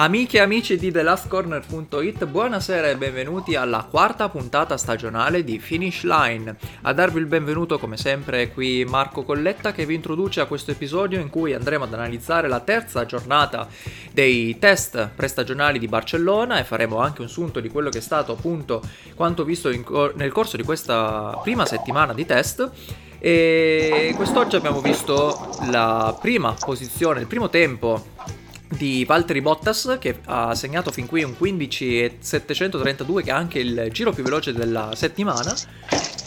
[0.00, 6.56] Amiche e amici di TheLastCorner.it, buonasera e benvenuti alla quarta puntata stagionale di Finish Line.
[6.80, 10.70] A darvi il benvenuto come sempre è qui Marco Colletta che vi introduce a questo
[10.70, 13.68] episodio in cui andremo ad analizzare la terza giornata
[14.10, 18.32] dei test prestagionali di Barcellona e faremo anche un sunto di quello che è stato
[18.32, 18.80] appunto
[19.14, 22.70] quanto visto cor- nel corso di questa prima settimana di test.
[23.18, 28.38] E quest'oggi abbiamo visto la prima posizione, il primo tempo
[28.70, 34.12] di Valtteri Bottas che ha segnato fin qui un 15,732 che è anche il giro
[34.12, 35.52] più veloce della settimana.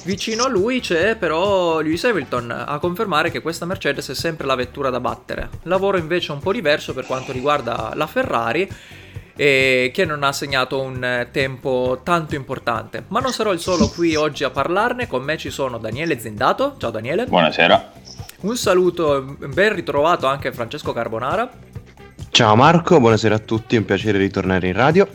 [0.04, 4.56] Vicino a lui c'è però Lewis Hamilton a confermare che questa Mercedes è sempre la
[4.56, 5.50] vettura da battere.
[5.64, 8.70] Lavoro invece un po' diverso per quanto riguarda la Ferrari
[9.36, 13.06] e che non ha segnato un tempo tanto importante.
[13.08, 16.76] Ma non sarò il solo qui oggi a parlarne, con me ci sono Daniele Zendato.
[16.78, 17.26] Ciao Daniele.
[17.26, 17.92] Buonasera.
[18.42, 21.72] Un saluto ben ritrovato anche a Francesco Carbonara.
[22.34, 25.08] Ciao Marco, buonasera a tutti, è un piacere ritornare in radio.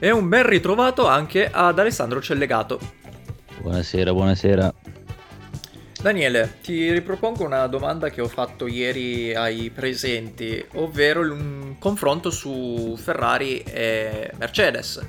[0.00, 2.80] E un ben ritrovato anche ad Alessandro Cellegato.
[3.60, 4.74] Buonasera, buonasera.
[6.02, 12.98] Daniele, ti ripropongo una domanda che ho fatto ieri ai presenti, ovvero un confronto su
[13.00, 15.00] Ferrari e Mercedes.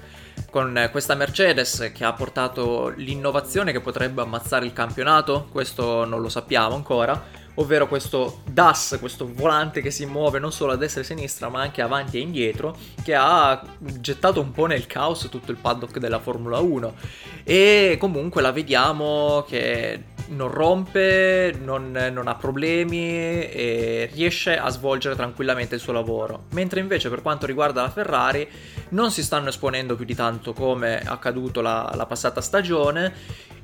[0.52, 6.30] Con questa Mercedes che ha portato l'innovazione che potrebbe ammazzare il campionato, questo non lo
[6.30, 11.04] sappiamo ancora, ovvero questo DAS, questo volante che si muove non solo a destra e
[11.04, 15.52] a sinistra ma anche avanti e indietro, che ha gettato un po' nel caos tutto
[15.52, 16.96] il paddock della Formula 1
[17.44, 25.16] e comunque la vediamo che non rompe, non, non, ha problemi e riesce a svolgere
[25.16, 26.46] tranquillamente il suo lavoro.
[26.52, 28.48] Mentre invece per quanto riguarda la Ferrari
[28.90, 33.14] non si stanno esponendo più di tanto come accaduto la, la passata stagione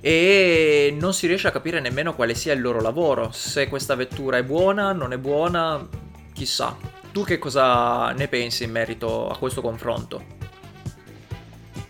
[0.06, 4.38] e non si riesce a capire nemmeno quale sia il loro lavoro, se questa vettura
[4.38, 5.88] è buona, non è buona,
[6.33, 6.75] chissà.
[7.11, 10.23] Tu che cosa ne pensi in merito a questo confronto?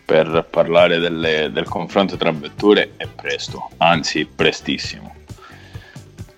[0.03, 5.15] Per parlare delle, del confronto tra vetture è presto, anzi prestissimo.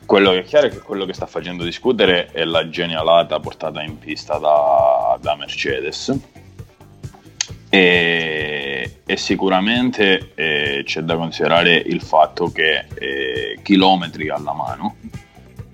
[0.05, 3.81] Quello che è chiaro è che quello che sta facendo discutere è la genialata portata
[3.81, 6.13] in pista da, da Mercedes,
[7.69, 14.97] e, e sicuramente eh, c'è da considerare il fatto che eh, chilometri alla mano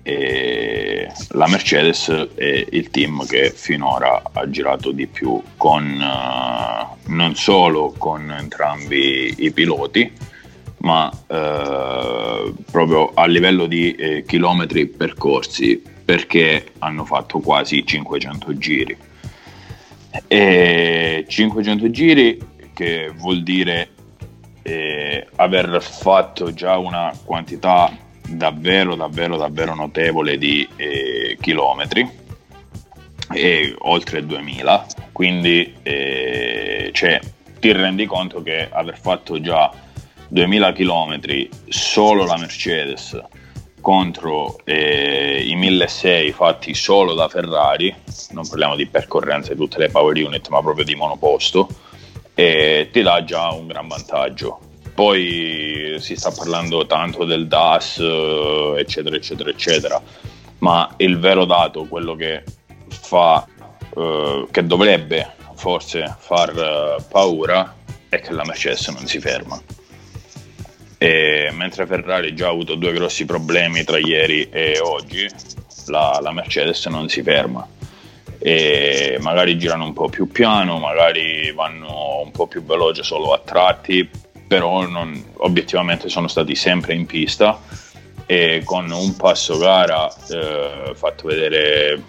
[0.02, 7.36] eh, la Mercedes è il team che finora ha girato di più con uh, non
[7.36, 10.30] solo con entrambi i piloti
[10.78, 18.96] ma uh, proprio a livello di eh, chilometri percorsi perché hanno fatto quasi 500 giri.
[20.26, 22.38] E 500 giri
[22.74, 23.90] che vuol dire
[24.62, 27.90] eh, aver fatto già una quantità
[28.28, 32.08] davvero davvero davvero notevole di eh, chilometri
[33.32, 37.20] e oltre 2000 quindi eh, cioè,
[37.60, 39.70] ti rendi conto che aver fatto già
[40.28, 43.20] 2000 chilometri solo la Mercedes
[43.82, 47.94] contro eh, i 1600 fatti solo da Ferrari,
[48.30, 51.68] non parliamo di percorrenze di tutte le power unit, ma proprio di monoposto,
[52.32, 54.71] e ti dà già un gran vantaggio.
[54.94, 57.98] Poi si sta parlando tanto del DAS,
[58.76, 60.02] eccetera, eccetera, eccetera,
[60.58, 62.44] ma il vero dato, quello che
[62.88, 63.46] fa,
[63.96, 67.74] eh, che dovrebbe forse far eh, paura,
[68.08, 69.60] è che la Mercedes non si ferma.
[70.98, 75.26] E mentre Ferrari già ha avuto due grossi problemi tra ieri e oggi,
[75.86, 77.66] la, la Mercedes non si ferma.
[78.38, 83.38] E magari girano un po' più piano, magari vanno un po' più veloce solo a
[83.38, 84.08] tratti,
[84.52, 87.58] però non, obiettivamente sono stati sempre in pista
[88.26, 92.02] e con un passo gara eh, fatto vedere...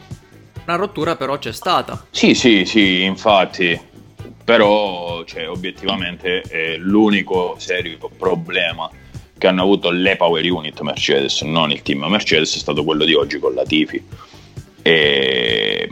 [0.65, 2.05] Una rottura però c'è stata.
[2.09, 3.79] Sì, sì, sì, infatti
[4.43, 8.91] però cioè, obiettivamente è l'unico serio problema
[9.37, 13.13] che hanno avuto le power unit Mercedes, non il team Mercedes, è stato quello di
[13.13, 14.05] oggi con la Tifi.
[14.81, 15.91] E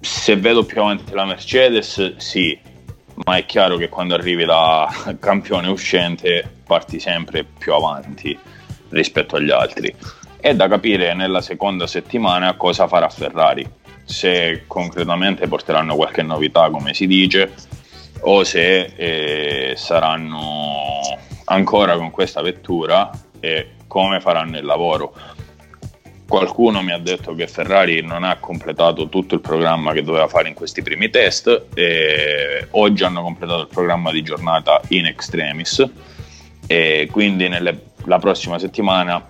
[0.00, 2.58] se vedo più avanti la Mercedes, sì,
[3.26, 4.88] ma è chiaro che quando arrivi da
[5.18, 8.38] campione uscente parti sempre più avanti
[8.90, 9.94] rispetto agli altri.
[10.38, 13.68] È da capire nella seconda settimana cosa farà Ferrari
[14.04, 17.52] se concretamente porteranno qualche novità, come si dice,
[18.20, 21.00] o se eh, saranno
[21.46, 25.14] ancora con questa vettura e come faranno il lavoro.
[26.28, 30.48] Qualcuno mi ha detto che Ferrari non ha completato tutto il programma che doveva fare
[30.48, 35.88] in questi primi test e oggi hanno completato il programma di giornata in extremis.
[36.66, 39.24] E quindi nelle, la prossima settimana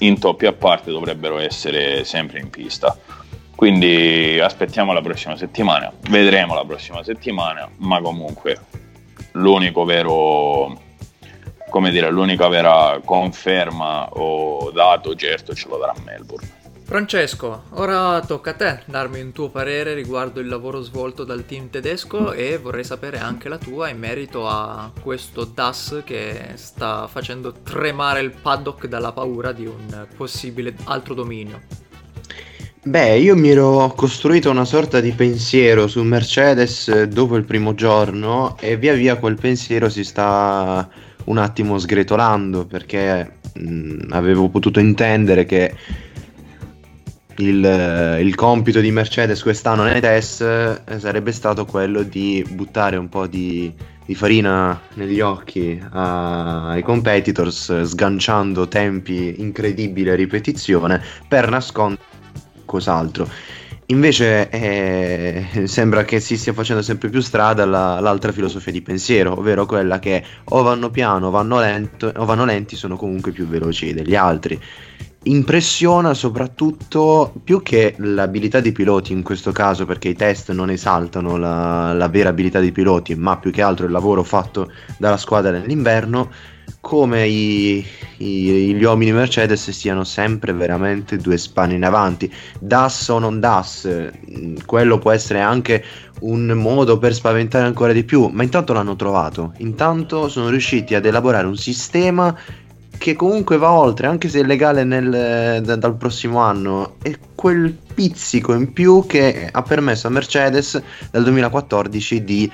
[0.00, 2.94] intoppi a parte dovrebbero essere sempre in pista.
[3.56, 8.58] Quindi aspettiamo la prossima settimana, vedremo la prossima settimana, ma comunque
[9.32, 10.80] l'unico vero
[11.70, 16.58] come dire, l'unica vera conferma o dato certo ce lo darà Melbourne.
[16.90, 21.70] Francesco, ora tocca a te darmi un tuo parere riguardo il lavoro svolto dal team
[21.70, 27.52] tedesco e vorrei sapere anche la tua in merito a questo DAS che sta facendo
[27.62, 31.60] tremare il paddock dalla paura di un possibile altro dominio.
[32.82, 38.56] Beh, io mi ero costruito una sorta di pensiero su Mercedes dopo il primo giorno
[38.58, 40.88] e via via quel pensiero si sta
[41.24, 45.74] un attimo sgretolando perché mh, avevo potuto intendere che
[47.36, 53.08] il, il, compito di Mercedes quest'anno nei test eh, sarebbe stato quello di buttare un
[53.08, 53.72] po' di,
[54.04, 62.02] di farina negli occhi a, ai competitors, sganciando tempi incredibili a ripetizione per nascondere
[62.64, 63.28] cos'altro.
[63.90, 69.38] Invece eh, sembra che si stia facendo sempre più strada la, l'altra filosofia di pensiero,
[69.38, 73.46] ovvero quella che o vanno piano o vanno, lento, o vanno lenti sono comunque più
[73.46, 74.58] veloci degli altri.
[75.24, 81.36] Impressiona soprattutto più che l'abilità dei piloti in questo caso, perché i test non esaltano
[81.36, 85.50] la, la vera abilità dei piloti, ma più che altro il lavoro fatto dalla squadra
[85.50, 86.30] nell'inverno
[86.80, 87.84] come i,
[88.18, 92.32] i, gli uomini Mercedes siano sempre veramente due spanne in avanti.
[92.58, 95.84] DAS o non DAS, mm, quello può essere anche
[96.20, 99.52] un modo per spaventare ancora di più, ma intanto l'hanno trovato.
[99.58, 102.36] Intanto sono riusciti ad elaborare un sistema
[103.00, 107.74] che comunque va oltre, anche se è legale nel, da, dal prossimo anno, è quel
[107.94, 112.50] pizzico in più che ha permesso a Mercedes dal 2014 di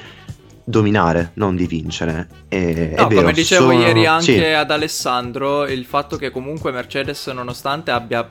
[0.68, 2.28] dominare, non di vincere.
[2.48, 3.80] E, no, vero, come dicevo sono...
[3.80, 4.44] ieri anche sì.
[4.44, 8.28] ad Alessandro, il fatto che comunque Mercedes, nonostante abbia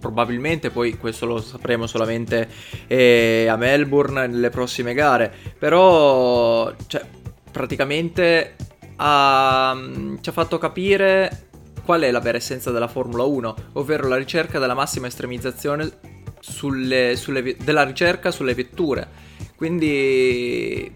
[0.00, 2.46] probabilmente poi questo lo sapremo solamente
[2.86, 7.02] eh, a Melbourne nelle prossime gare però cioè,
[7.50, 8.54] praticamente
[8.96, 9.74] ha,
[10.20, 11.46] ci ha fatto capire
[11.86, 15.90] qual è la vera essenza della Formula 1 ovvero la ricerca della massima estremizzazione
[16.38, 19.08] sulle, sulle, della ricerca sulle vetture
[19.56, 20.92] quindi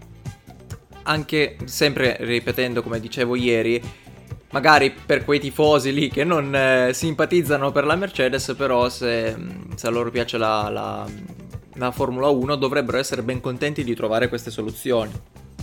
[1.03, 3.81] anche sempre ripetendo come dicevo ieri,
[4.51, 9.35] magari per quei tifosi lì che non eh, simpatizzano per la Mercedes, però se,
[9.75, 11.05] se a loro piace la, la,
[11.75, 15.11] la Formula 1 dovrebbero essere ben contenti di trovare queste soluzioni.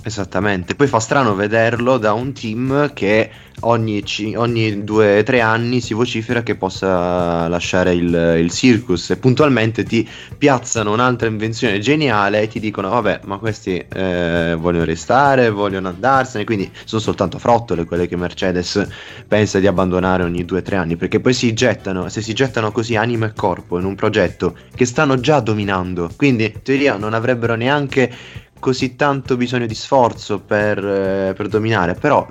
[0.07, 3.29] Esattamente, poi fa strano vederlo da un team che
[3.63, 4.05] ogni,
[4.37, 9.11] ogni due o tre anni si vocifera che possa lasciare il, il, circus.
[9.11, 10.09] E puntualmente ti
[10.39, 16.45] piazzano un'altra invenzione geniale e ti dicono vabbè ma questi eh, vogliono restare, vogliono andarsene,
[16.45, 18.87] quindi sono soltanto frottole quelle che Mercedes
[19.27, 22.71] pensa di abbandonare ogni due o tre anni perché poi si gettano, se si gettano
[22.71, 27.13] così anima e corpo in un progetto che stanno già dominando, quindi in teoria non
[27.13, 32.27] avrebbero neanche così tanto bisogno di sforzo per, eh, per dominare, però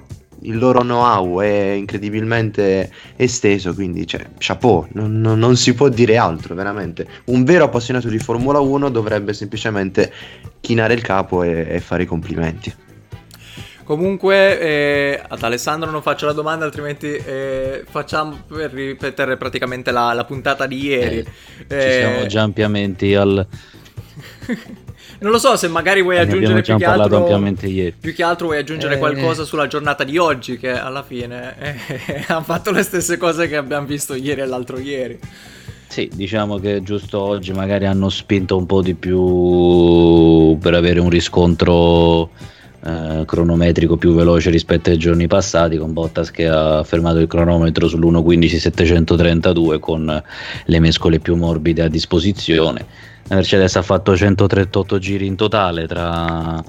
[0.45, 6.18] il loro know-how è incredibilmente esteso, quindi cioè, chapeau, non, non, non, si può dire
[6.18, 7.07] altro, veramente.
[7.26, 10.11] Un vero appassionato di Formula 1 dovrebbe semplicemente
[10.61, 12.73] chinare il capo e, e fare i complimenti.
[13.83, 20.11] Comunque eh, ad Alessandro non faccio la domanda, altrimenti eh, facciamo per ripetere praticamente la,
[20.14, 21.18] la puntata di ieri.
[21.68, 23.47] Eh, ci siamo già ampiamente al...
[25.19, 27.94] Non lo so se magari vuoi aggiungere più che, altro, ieri.
[27.97, 28.97] più che altro vuoi aggiungere eh...
[28.97, 33.56] qualcosa sulla giornata di oggi che alla fine eh, hanno fatto le stesse cose che
[33.56, 35.19] abbiamo visto ieri e l'altro ieri.
[35.88, 41.09] Sì, diciamo che giusto oggi magari hanno spinto un po' di più per avere un
[41.09, 42.31] riscontro
[42.83, 47.88] eh, cronometrico più veloce rispetto ai giorni passati con Bottas che ha fermato il cronometro
[47.88, 50.24] sull'1.15.732 con
[50.66, 56.64] le mescole più morbide a disposizione la Mercedes ha fatto 138 giri in totale tra,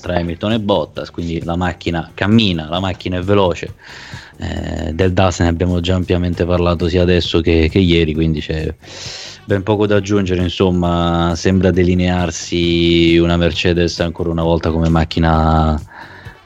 [0.00, 3.74] tra, Hamilton e Bottas, quindi la macchina cammina, la macchina è veloce.
[4.36, 8.72] Eh, del DAS ne abbiamo già ampiamente parlato sia adesso che, che ieri, quindi c'è
[9.44, 10.40] ben poco da aggiungere.
[10.40, 15.80] Insomma, sembra delinearsi una Mercedes ancora una volta come macchina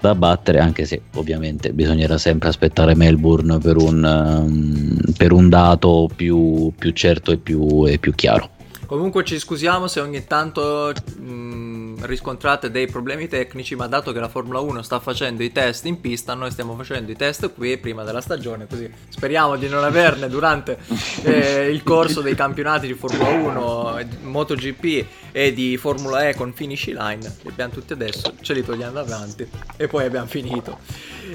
[0.01, 6.09] da battere, anche se ovviamente bisognerà sempre aspettare Melbourne per un, um, per un dato
[6.17, 8.49] più, più certo e più, e più chiaro.
[8.87, 14.21] Comunque ci scusiamo se ogni tanto mh, mm, riscontrate dei problemi tecnici, ma dato che
[14.21, 17.79] la Formula 1 sta facendo i test in pista, noi stiamo facendo i test qui
[17.79, 20.79] prima della stagione, così speriamo di non averne durante
[21.23, 26.87] eh, il corso dei campionati di Formula 1, MotoGP e di Formula E con finish
[26.87, 30.79] line, li abbiamo tutti adesso, ce li togliamo davanti e poi abbiamo finito.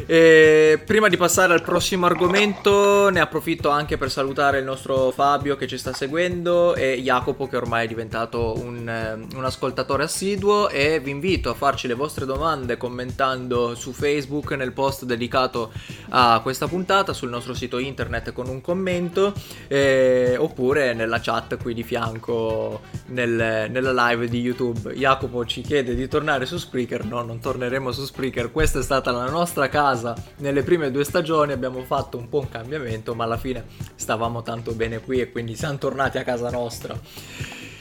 [0.06, 5.56] E prima di passare al prossimo argomento, ne approfitto anche per salutare il nostro Fabio
[5.56, 10.70] che ci sta seguendo e Jacopo che ormai è diventato un, eh, un, ascoltatore assiduo
[10.70, 15.72] e vi invito a farci le vostre domande commentando su Facebook nel post dedicato
[16.10, 19.34] a questa puntata sul nostro sito internet con un commento
[19.68, 24.94] eh, oppure nella chat qui di fianco nel, nella live di YouTube.
[24.94, 29.12] Jacopo ci chiede di tornare su Spreaker, no non torneremo su Spreaker, questa è stata
[29.12, 33.38] la nostra casa nelle prime due stagioni abbiamo fatto un po' un cambiamento, ma alla
[33.38, 36.98] fine stavamo tanto bene qui e quindi siamo tornati a casa nostra.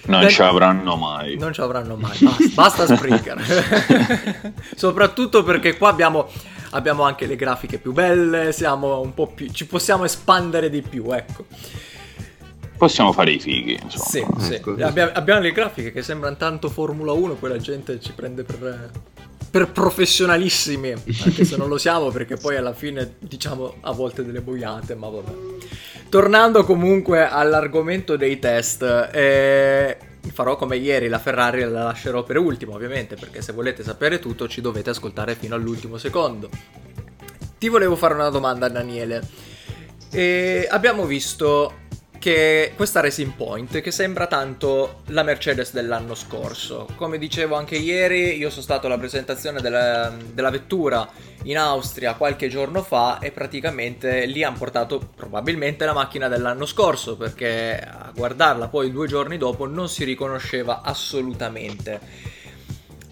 [0.07, 0.31] Non ben...
[0.31, 1.37] ci avranno mai.
[1.37, 4.53] Non ci avranno mai, basta, basta Spreaker.
[4.77, 6.29] Soprattutto perché qua abbiamo,
[6.71, 11.11] abbiamo anche le grafiche più belle, siamo un po' più, ci possiamo espandere di più,
[11.13, 11.47] ecco.
[12.77, 14.05] Possiamo fare i fighi, insomma.
[14.05, 14.55] Sì, sì.
[14.55, 14.77] Ecco.
[14.81, 18.91] Abbiamo, abbiamo, le grafiche che sembrano tanto Formula 1, poi la gente ci prende per
[19.57, 20.93] per professionalissimi,
[21.25, 25.09] anche se non lo siamo perché poi alla fine diciamo a volte delle boiate, ma
[25.09, 25.33] vabbè.
[26.11, 29.97] Tornando comunque all'argomento dei test, eh,
[30.31, 34.47] farò come ieri, la Ferrari la lascerò per ultimo ovviamente, perché se volete sapere tutto
[34.47, 36.51] ci dovete ascoltare fino all'ultimo secondo.
[37.59, 39.27] Ti volevo fare una domanda Daniele.
[40.11, 41.73] E abbiamo visto
[42.19, 46.89] che questa Racing Point che sembra tanto la Mercedes dell'anno scorso.
[46.97, 51.09] Come dicevo anche ieri, io sono stato alla presentazione della, della vettura
[51.45, 57.17] in Austria qualche giorno fa e praticamente lì hanno portato probabilmente la macchina dell'anno scorso
[57.17, 62.35] perché a guardarla poi due giorni dopo non si riconosceva assolutamente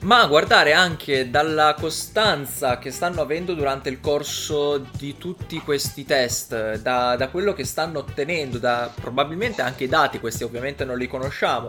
[0.04, 6.04] ma a guardare anche dalla costanza che stanno avendo durante il corso di tutti questi
[6.04, 10.98] test, da, da quello che stanno ottenendo, da probabilmente anche i dati, questi ovviamente non
[10.98, 11.68] li conosciamo,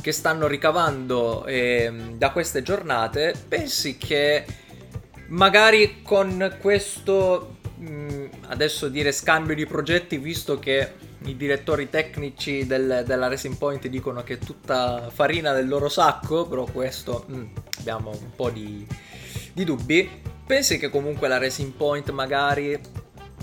[0.00, 4.44] che stanno ricavando eh, da queste giornate, pensi che
[5.28, 10.92] magari con questo, mh, mm, adesso dire scambio di progetti, visto che
[11.26, 16.46] i direttori tecnici del, della Racing Point dicono che è tutta farina del loro sacco,
[16.46, 17.44] però questo mh, mm,
[17.78, 18.86] abbiamo un po' di,
[19.52, 20.08] di, dubbi.
[20.46, 22.78] Pensi che comunque la Racing Point magari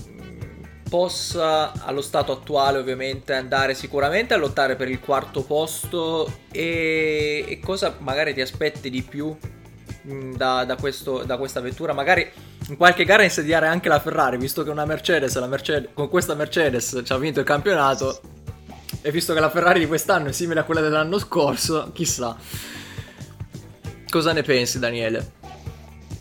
[0.08, 7.46] mm, possa allo stato attuale ovviamente andare sicuramente a lottare per il quarto posto e,
[7.48, 9.36] e cosa magari ti aspetti di più
[10.04, 11.94] da, da, questo, da questa vettura?
[11.94, 12.30] Magari
[12.70, 17.02] in qualche gara insediare anche la Ferrari, visto che una Mercedes, Mercedes con questa Mercedes
[17.04, 18.20] ci ha vinto il campionato
[19.02, 22.38] e visto che la Ferrari di quest'anno è simile a quella dell'anno scorso, chissà.
[24.10, 25.42] Cosa ne pensi Daniele?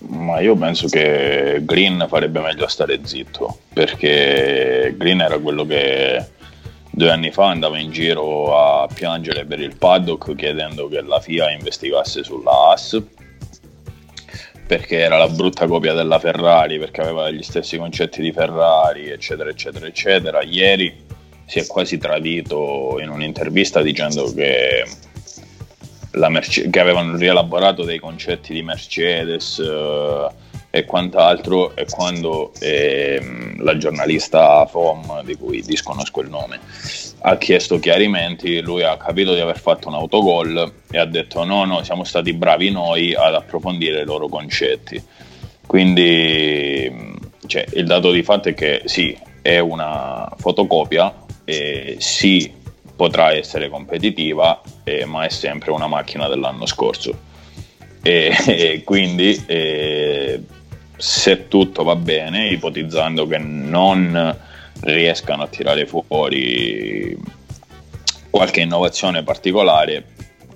[0.09, 6.27] Ma io penso che Green farebbe meglio a stare zitto, perché Green era quello che
[6.91, 11.53] due anni fa andava in giro a piangere per il paddock chiedendo che la FIA
[11.53, 13.01] investigasse sulla AS
[14.73, 19.51] perché era la brutta copia della Ferrari, perché aveva gli stessi concetti di Ferrari, eccetera,
[19.51, 20.43] eccetera, eccetera.
[20.43, 21.05] Ieri
[21.45, 24.87] si è quasi tradito in un'intervista dicendo che,
[26.13, 29.59] Merce- che avevano rielaborato dei concetti di Mercedes.
[29.59, 36.61] Eh, e quant'altro e quando ehm, la giornalista FOM, di cui disconosco il nome,
[37.25, 41.65] ha chiesto chiarimenti, lui ha capito di aver fatto un autogol e ha detto no,
[41.65, 45.01] no, siamo stati bravi noi ad approfondire i loro concetti.
[45.65, 51.15] Quindi cioè, il dato di fatto è che sì, è una fotocopia
[51.45, 52.53] e sì,
[52.97, 57.31] potrà essere competitiva, eh, ma è sempre una macchina dell'anno scorso.
[58.03, 60.41] E, e quindi eh,
[60.97, 64.51] se tutto va bene, ipotizzando che non
[64.83, 67.17] riescano a tirare fuori
[68.31, 70.05] qualche innovazione particolare,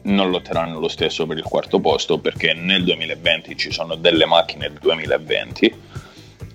[0.03, 4.69] non lotteranno lo stesso per il quarto posto perché nel 2020 ci sono delle macchine
[4.69, 5.75] del 2020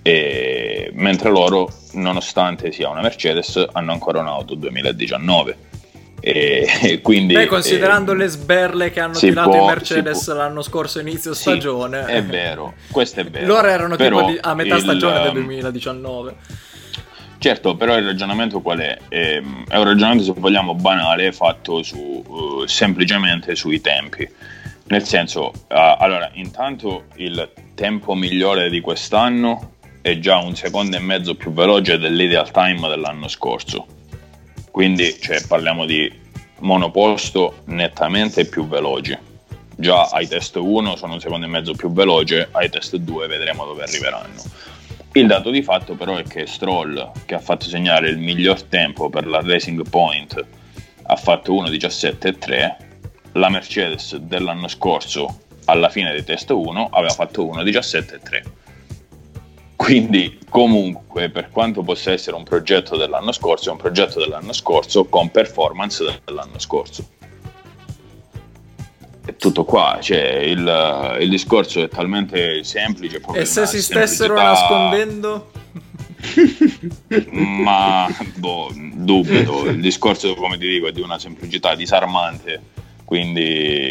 [0.02, 5.70] e, mentre loro, nonostante sia una Mercedes, hanno ancora un'auto 2019
[6.24, 11.00] e, quindi, Beh, considerando eh, le sberle che hanno tirato può, i Mercedes l'anno scorso
[11.00, 13.46] inizio stagione, sì, è vero, questo è vero.
[13.46, 16.36] Loro erano tipo a metà il, stagione del 2019.
[17.42, 18.96] Certo, però il ragionamento qual è?
[19.08, 24.28] Eh, è un ragionamento, se vogliamo, banale, fatto su, uh, semplicemente sui tempi.
[24.84, 29.72] Nel senso, allora, intanto il tempo migliore di quest'anno
[30.02, 33.86] è già un secondo e mezzo più veloce dell'ideal time dell'anno scorso
[34.72, 36.10] quindi cioè, parliamo di
[36.60, 39.16] monoposto nettamente più veloci.
[39.76, 43.66] Già ai test 1 sono un secondo e mezzo più veloce, ai test 2 vedremo
[43.66, 44.42] dove arriveranno.
[45.14, 49.10] Il dato di fatto però è che Stroll, che ha fatto segnare il miglior tempo
[49.10, 50.42] per la Racing Point,
[51.02, 52.76] ha fatto 1.17.3,
[53.32, 58.42] la Mercedes dell'anno scorso alla fine dei test 1 aveva fatto 1.17.3
[59.76, 65.04] Quindi comunque per quanto possa essere un progetto dell'anno scorso, è un progetto dell'anno scorso
[65.04, 67.06] con performance dell'anno scorso.
[69.24, 73.20] È tutto qua, cioè il, il discorso è talmente semplice.
[73.34, 75.50] E se si stessero nascondendo?
[77.30, 82.70] Ma boh, dubito, il discorso come ti dico è di una semplicità disarmante
[83.12, 83.42] quindi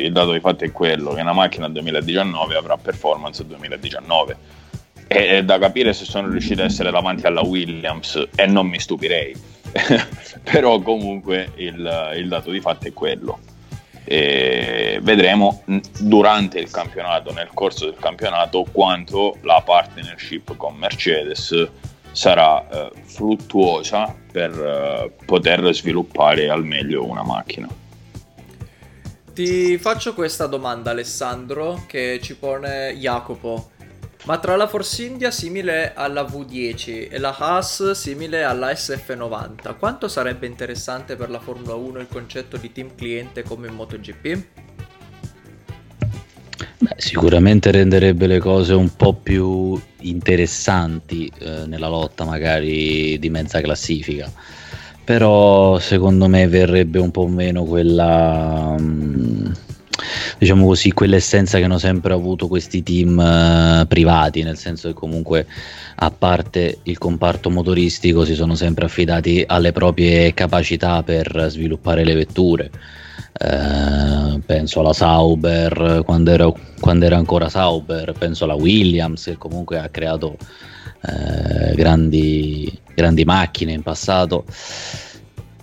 [0.04, 4.38] il dato di fatto è quello che una macchina 2019 avrà performance 2019
[5.06, 8.80] e è da capire se sono riusciti a essere davanti alla Williams e non mi
[8.80, 9.36] stupirei
[10.42, 13.38] però comunque il, il, dato di fatto è quello
[14.04, 15.64] e vedremo
[16.00, 21.70] durante il campionato nel corso del campionato quanto la partnership con Mercedes
[22.12, 27.68] sarà eh, fruttuosa per eh, poter sviluppare al meglio una macchina
[29.34, 33.71] ti faccio questa domanda Alessandro che ci pone Jacopo.
[34.24, 40.08] Ma tra la Force India simile alla V10 e la Haas simile alla SF90, quanto
[40.08, 44.46] sarebbe interessante per la Formula 1 il concetto di team cliente come in MotoGP?
[46.78, 53.60] Beh, sicuramente renderebbe le cose un po' più interessanti eh, nella lotta magari di mezza
[53.62, 54.32] classifica
[55.04, 59.52] però secondo me verrebbe un po' meno quella mm,
[60.38, 65.46] diciamo così quell'essenza che hanno sempre avuto questi team uh, privati nel senso che comunque
[65.96, 72.14] a parte il comparto motoristico si sono sempre affidati alle proprie capacità per sviluppare le
[72.14, 72.72] vetture
[73.40, 79.80] uh, penso alla Sauber quando era, quando era, ancora Sauber penso alla Williams che comunque
[79.80, 80.38] ha creato
[81.02, 84.46] uh, grandi grandi macchine in passato.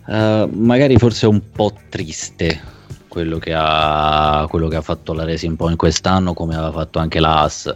[0.06, 2.76] Uh, magari forse un po' triste
[3.18, 7.18] quello che, ha, quello che ha fatto la Racing Point quest'anno, come aveva fatto anche
[7.18, 7.74] la Haas.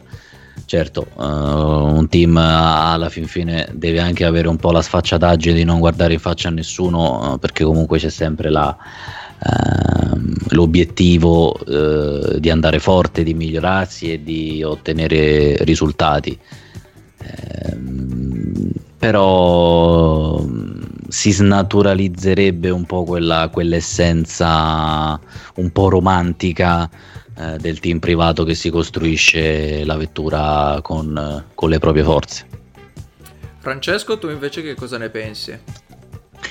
[0.65, 5.65] Certo, uh, un team alla fin fine deve anche avere un po' la sfacciataggine di
[5.65, 8.77] non guardare in faccia a nessuno, uh, perché comunque c'è sempre la,
[9.45, 11.59] ehm, l'obiettivo
[12.39, 16.39] di andare forte, di migliorarsi e di ottenere risultati.
[17.19, 18.71] Ehm,
[19.03, 25.19] però mm, si snaturalizzerebbe un po' quella, quell'essenza
[25.57, 26.89] un po' romantica
[27.37, 32.47] eh, del team privato che si costruisce la vettura con, con le proprie forze.
[33.59, 35.59] Francesco, tu invece che cosa ne pensi?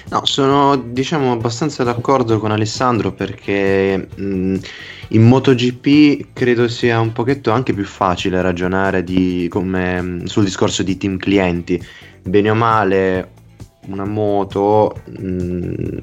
[0.09, 4.57] No, sono diciamo abbastanza d'accordo con Alessandro perché mh,
[5.09, 10.97] in MotoGP credo sia un pochetto anche più facile ragionare di, come, sul discorso di
[10.97, 11.81] team clienti.
[12.23, 13.31] Bene o male
[13.87, 15.97] una moto mh, mm,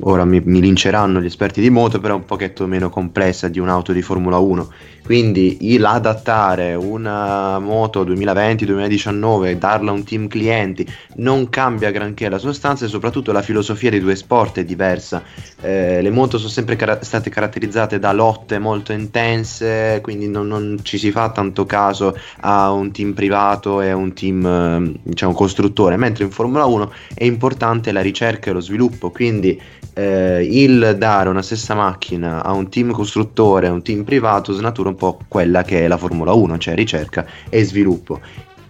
[0.00, 3.58] ora mi, mi, linceranno gli esperti di moto però è un pochetto meno complessa di
[3.58, 4.72] un'auto di Formula 1
[5.08, 12.84] quindi l'adattare una moto 2020-2019 darla a un team clienti non cambia granché la sostanza
[12.84, 15.22] e soprattutto la filosofia dei due sport è diversa.
[15.62, 20.80] Eh, le moto sono sempre car- state caratterizzate da lotte molto intense, quindi non, non,
[20.82, 25.32] ci si fa tanto caso a un team privato e a un team eh, diciamo
[25.32, 29.58] costruttore, mentre in Formula 1 è importante la ricerca e lo sviluppo, quindi
[29.98, 34.90] eh, il dare una stessa macchina a un team costruttore, a un team privato, snatura
[34.90, 38.20] un po' quella che è la Formula 1, cioè ricerca e sviluppo.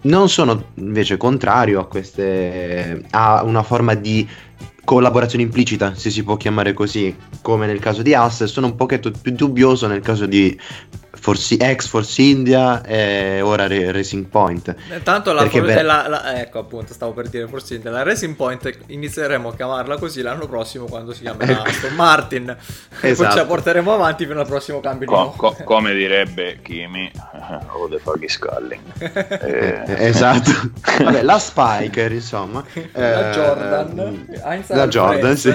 [0.01, 4.25] Non sono invece contrario a, queste, a una forma di
[4.85, 9.11] collaborazione implicita, se si può chiamare così, come nel caso di Haas, sono un pochetto
[9.11, 10.57] più dubbioso nel caso di
[11.19, 14.75] Force, ex Force India e ora Racing Point.
[14.89, 15.81] Eh, tanto la, for- beh...
[15.81, 19.97] la, la, ecco appunto, stavo per dire Force India, la Racing Point inizieremo a chiamarla
[19.97, 22.49] così l'anno prossimo quando si chiamerà Aston Martin.
[22.49, 22.97] esatto.
[22.99, 23.45] Poi ce la esatto.
[23.47, 27.11] porteremo avanti fino al prossimo cambio co- co- come direbbe Kimi,
[27.73, 28.81] o the fuck is calling.
[28.99, 29.83] eh.
[30.07, 30.51] esatto.
[31.03, 32.63] Vabbè, la Spiker, insomma.
[32.93, 34.25] La eh, Jordan.
[34.67, 35.53] la Jordan, sì.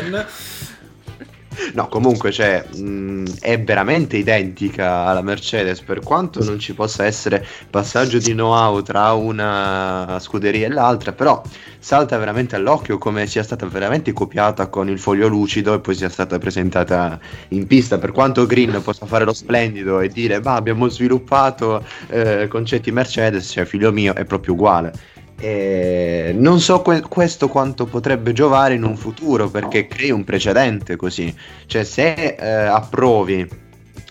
[1.75, 7.47] No, comunque cioè, mh, è veramente identica alla Mercedes, per quanto non ci possa essere
[7.71, 11.43] passaggio di know-how tra una scuderia e l'altra, però
[11.79, 16.09] salta veramente all'occhio come sia stata veramente copiata con il foglio lucido e poi sia
[16.09, 17.99] stata presentata in pista.
[17.99, 23.49] Per quanto Green possa fare lo splendido e dire, ma abbiamo sviluppato eh, concetti Mercedes,
[23.51, 24.93] cioè figlio mio, è proprio uguale
[25.39, 30.97] eh, non so que- questo quanto potrebbe giovare in un futuro perché crei un precedente
[30.97, 31.35] così.
[31.67, 33.49] Cioè, se eh, approvi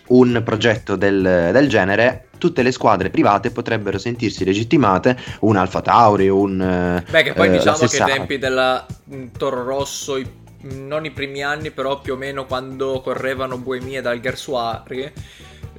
[0.08, 6.28] un progetto del, del, genere, tutte le squadre private potrebbero sentirsi legittimate, un Alfa Tauri,
[6.28, 6.62] un...
[6.62, 10.28] Eh, Beh, che poi eh, diciamo che i tempi della mm, Toro Rosso, i,
[10.62, 15.12] non i primi anni, però più o meno quando correvano Buemi ed Algarsuari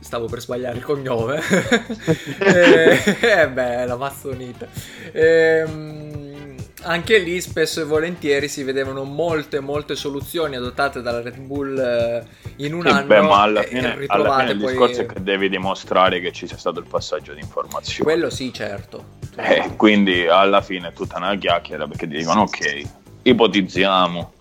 [0.04, 1.40] stavo per sbagliare il cognome.
[2.38, 4.68] e, eh beh, la mazzonita.
[5.12, 11.78] Ehm, anche lì spesso e volentieri si vedevano molte molte soluzioni adottate dalla Red Bull
[11.78, 12.22] eh,
[12.56, 14.68] in un E anno beh, ma alla e- e fine, alla ritrovate fine il poi-
[14.72, 18.02] discorso è che devi dimostrare che ci sia stato il passaggio di informazioni.
[18.04, 22.82] quello sì certo Eh, quindi alla fine è tutta una chiacchiera perché dicono ok,
[23.22, 24.32] ipotizziamo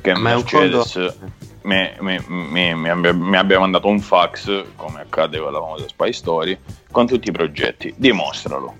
[0.00, 5.00] che Ma è un Mercedes conto- mi, mi- mi- mi abbia, mandato un fax, come
[5.00, 6.58] accade con la famosa Spy Story,
[6.90, 7.92] con tutti i progetti.
[7.96, 8.76] Dimostralo.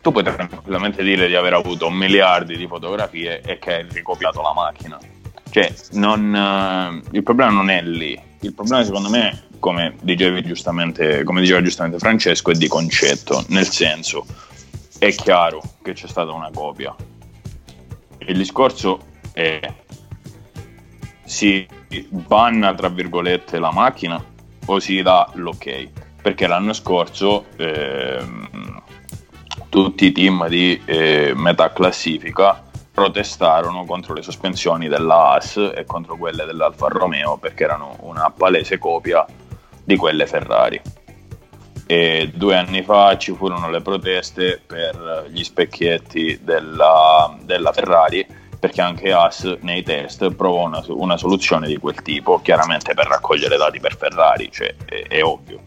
[0.00, 4.54] Tu puoi tranquillamente dire di aver avuto miliardi di fotografie e che hai ricopiato la
[4.54, 4.98] macchina.
[5.50, 8.18] Cioè, non, eh, il problema non è lì.
[8.40, 9.96] Il problema, secondo me, come,
[10.42, 13.44] giustamente, come diceva giustamente Francesco, è di concetto.
[13.48, 14.24] Nel senso,
[14.98, 16.94] è chiaro che c'è stata una copia.
[18.18, 19.00] Il discorso
[19.32, 19.60] è
[21.30, 21.64] si
[22.08, 24.22] banna tra virgolette la macchina
[24.66, 25.88] o si dà l'ok.
[26.20, 28.82] Perché l'anno scorso ehm,
[29.68, 32.60] tutti i team di eh, metà classifica
[32.92, 38.78] protestarono contro le sospensioni della Haas e contro quelle dell'Alfa Romeo perché erano una palese
[38.78, 39.24] copia
[39.84, 40.82] di quelle Ferrari.
[41.86, 48.82] E due anni fa ci furono le proteste per gli specchietti della, della Ferrari perché
[48.82, 53.80] anche Haas nei test provò una, una soluzione di quel tipo, chiaramente per raccogliere dati
[53.80, 55.62] per Ferrari, cioè è, è ovvio.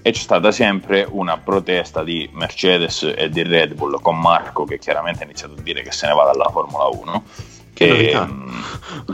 [0.00, 4.78] E c'è stata sempre una protesta di Mercedes e di Red Bull con Marco che
[4.78, 7.24] chiaramente ha iniziato a dire che se ne va dalla Formula 1,
[7.74, 8.28] che, novità.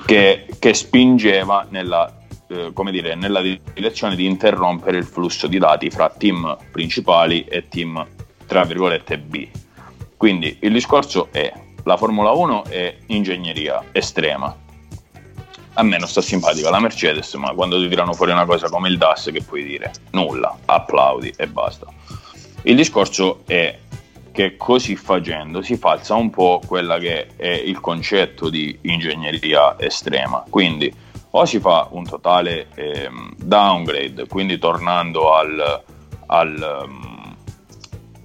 [0.07, 2.15] che, che spingeva nella,
[2.47, 7.69] eh, come dire, nella direzione di interrompere il flusso di dati fra team principali e
[7.69, 8.07] team
[8.47, 9.49] tra virgolette B.
[10.17, 11.53] Quindi il discorso è
[11.85, 14.57] la Formula 1 è ingegneria estrema.
[15.75, 18.89] A me non sta simpatica la Mercedes, ma quando ti tirano fuori una cosa come
[18.89, 19.91] il DAS, che puoi dire?
[20.11, 21.87] Nulla, applaudi e basta.
[22.63, 23.79] Il discorso è
[24.33, 30.45] che così facendo si falsa un po' quella che è il concetto di ingegneria estrema.
[30.49, 30.93] Quindi
[31.35, 35.83] o si fa un totale ehm, downgrade, quindi tornando al,
[36.27, 37.37] al um,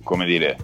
[0.03, 0.57] come dire,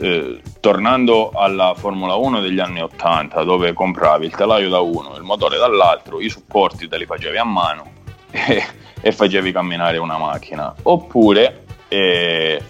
[0.00, 5.22] eh, tornando alla Formula 1 degli anni 80 dove compravi il telaio da uno, il
[5.22, 7.92] motore dall'altro, i supporti te li facevi a mano
[8.30, 8.64] e,
[9.00, 10.74] e facevi camminare una macchina.
[10.82, 12.62] Oppure eh,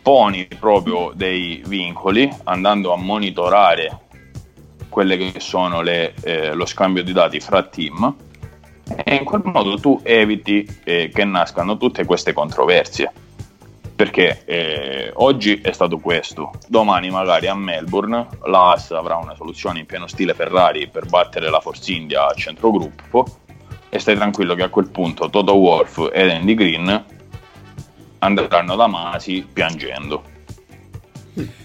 [0.00, 3.98] poni proprio dei vincoli andando a monitorare
[4.88, 8.14] quelle che sono le, eh, lo scambio di dati fra team
[9.04, 13.12] e in quel modo tu eviti eh, che nascano tutte queste controversie
[14.00, 19.84] perché eh, oggi è stato questo, domani magari a Melbourne la avrà una soluzione in
[19.84, 23.26] pieno stile Ferrari per battere la Force India a centrogruppo
[23.90, 27.04] e stai tranquillo che a quel punto Toto Wolff ed Andy Green
[28.20, 30.22] andranno da Masi piangendo.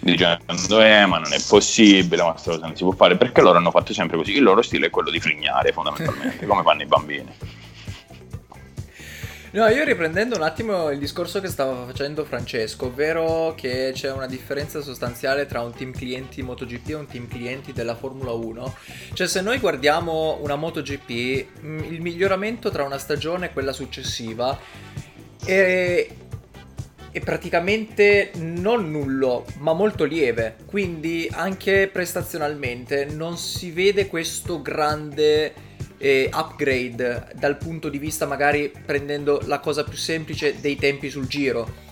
[0.02, 3.16] Dicendo eh ma non è possibile ma questa cosa non si può fare.
[3.16, 4.34] Perché loro hanno fatto sempre così?
[4.34, 7.64] Il loro stile è quello di frignare fondamentalmente come fanno i bambini
[9.56, 14.26] No, io riprendendo un attimo il discorso che stava facendo Francesco, ovvero che c'è una
[14.28, 18.76] differenza sostanziale tra un team clienti MotoGP e un team clienti della Formula 1.
[19.14, 24.60] Cioè, se noi guardiamo una MotoGP, mh, il miglioramento tra una stagione e quella successiva
[25.46, 26.06] è,
[27.12, 30.58] è praticamente non nullo, ma molto lieve.
[30.66, 35.65] Quindi anche prestazionalmente non si vede questo grande
[35.98, 41.28] eh, upgrade dal punto di vista magari prendendo la cosa più semplice dei tempi sul
[41.28, 41.84] giro.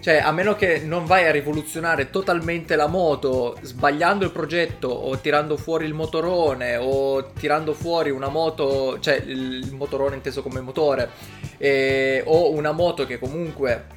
[0.00, 5.18] Cioè, a meno che non vai a rivoluzionare totalmente la moto sbagliando il progetto o
[5.18, 11.10] tirando fuori il motorone o tirando fuori una moto, cioè il motorone inteso come motore,
[11.58, 13.96] eh, o una moto che comunque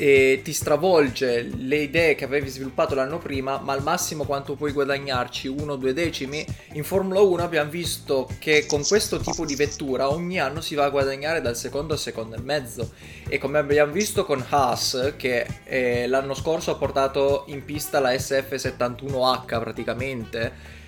[0.00, 4.72] eh, ti stravolge le idee che avevi sviluppato l'anno prima, ma al massimo quanto puoi
[4.72, 6.42] guadagnarci uno o due decimi.
[6.72, 10.84] In Formula 1 abbiamo visto che con questo tipo di vettura ogni anno si va
[10.84, 12.92] a guadagnare dal secondo al secondo e mezzo.
[13.28, 18.12] E come abbiamo visto con Haas, che eh, l'anno scorso ha portato in pista la
[18.12, 20.78] SF71H praticamente.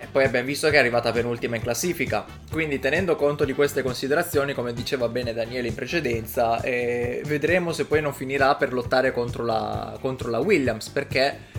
[0.00, 2.24] E poi abbiamo visto che è arrivata penultima in classifica.
[2.50, 7.84] Quindi, tenendo conto di queste considerazioni, come diceva bene Daniele in precedenza, eh, vedremo se
[7.84, 10.88] poi non finirà per lottare contro la, contro la Williams.
[10.88, 11.56] Perché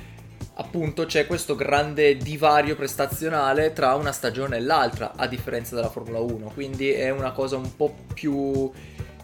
[0.55, 6.19] appunto c'è questo grande divario prestazionale tra una stagione e l'altra, a differenza della Formula
[6.19, 6.51] 1.
[6.53, 8.71] Quindi è una cosa un po' più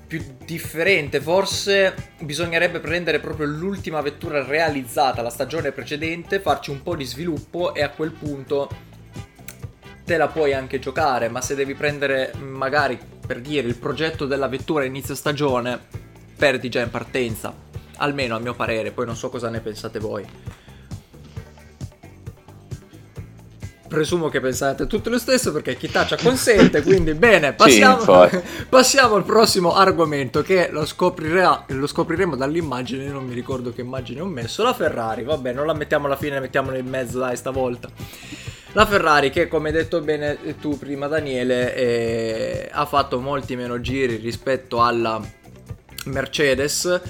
[0.07, 1.19] più differente.
[1.19, 7.73] Forse bisognerebbe prendere proprio l'ultima vettura realizzata la stagione precedente, farci un po' di sviluppo
[7.73, 8.69] e a quel punto
[10.05, 11.27] te la puoi anche giocare.
[11.27, 15.79] Ma se devi prendere magari per dire il progetto della vettura inizio stagione,
[16.37, 17.53] perdi già in partenza,
[17.97, 20.25] almeno a mio parere, poi non so cosa ne pensate voi.
[23.95, 29.15] presumo che pensate tutto lo stesso perché chi taccia consente, quindi bene, passiamo, sì, passiamo,
[29.15, 34.63] al prossimo argomento che lo, lo, scopriremo dall'immagine, non mi ricordo che immagine ho messo,
[34.63, 37.89] la Ferrari, vabbè non la mettiamo alla fine, mettiamola in mezzo dai stavolta.
[38.75, 43.79] La Ferrari che come hai detto bene tu prima Daniele eh, ha fatto molti meno
[43.79, 45.17] giri rispetto alla
[46.07, 47.01] Mercedes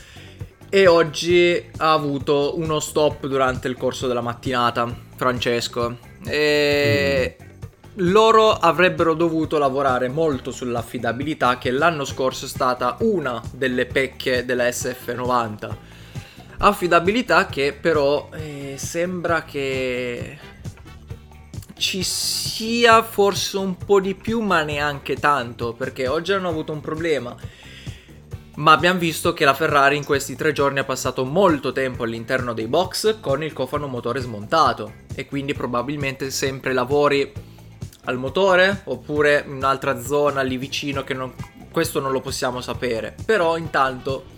[0.69, 5.97] e oggi ha avuto uno stop durante il corso della mattinata, Francesco.
[6.23, 7.35] E
[7.95, 14.65] loro avrebbero dovuto lavorare molto sull'affidabilità che l'anno scorso è stata una delle pecche della
[14.65, 15.75] SF90.
[16.59, 20.37] Affidabilità che però eh, sembra che
[21.77, 26.81] ci sia forse un po' di più ma neanche tanto perché oggi hanno avuto un
[26.81, 27.35] problema.
[28.55, 32.53] Ma abbiamo visto che la Ferrari in questi tre giorni ha passato molto tempo all'interno
[32.53, 35.03] dei box con il cofano motore smontato.
[35.13, 37.31] E quindi probabilmente sempre lavori
[38.05, 41.33] al motore oppure in un'altra zona lì vicino che non,
[41.69, 43.13] questo non lo possiamo sapere.
[43.25, 44.34] Però intanto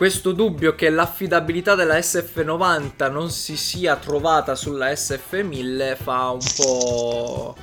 [0.00, 7.54] questo dubbio che l'affidabilità della SF90 non si sia trovata sulla SF1000 fa un po'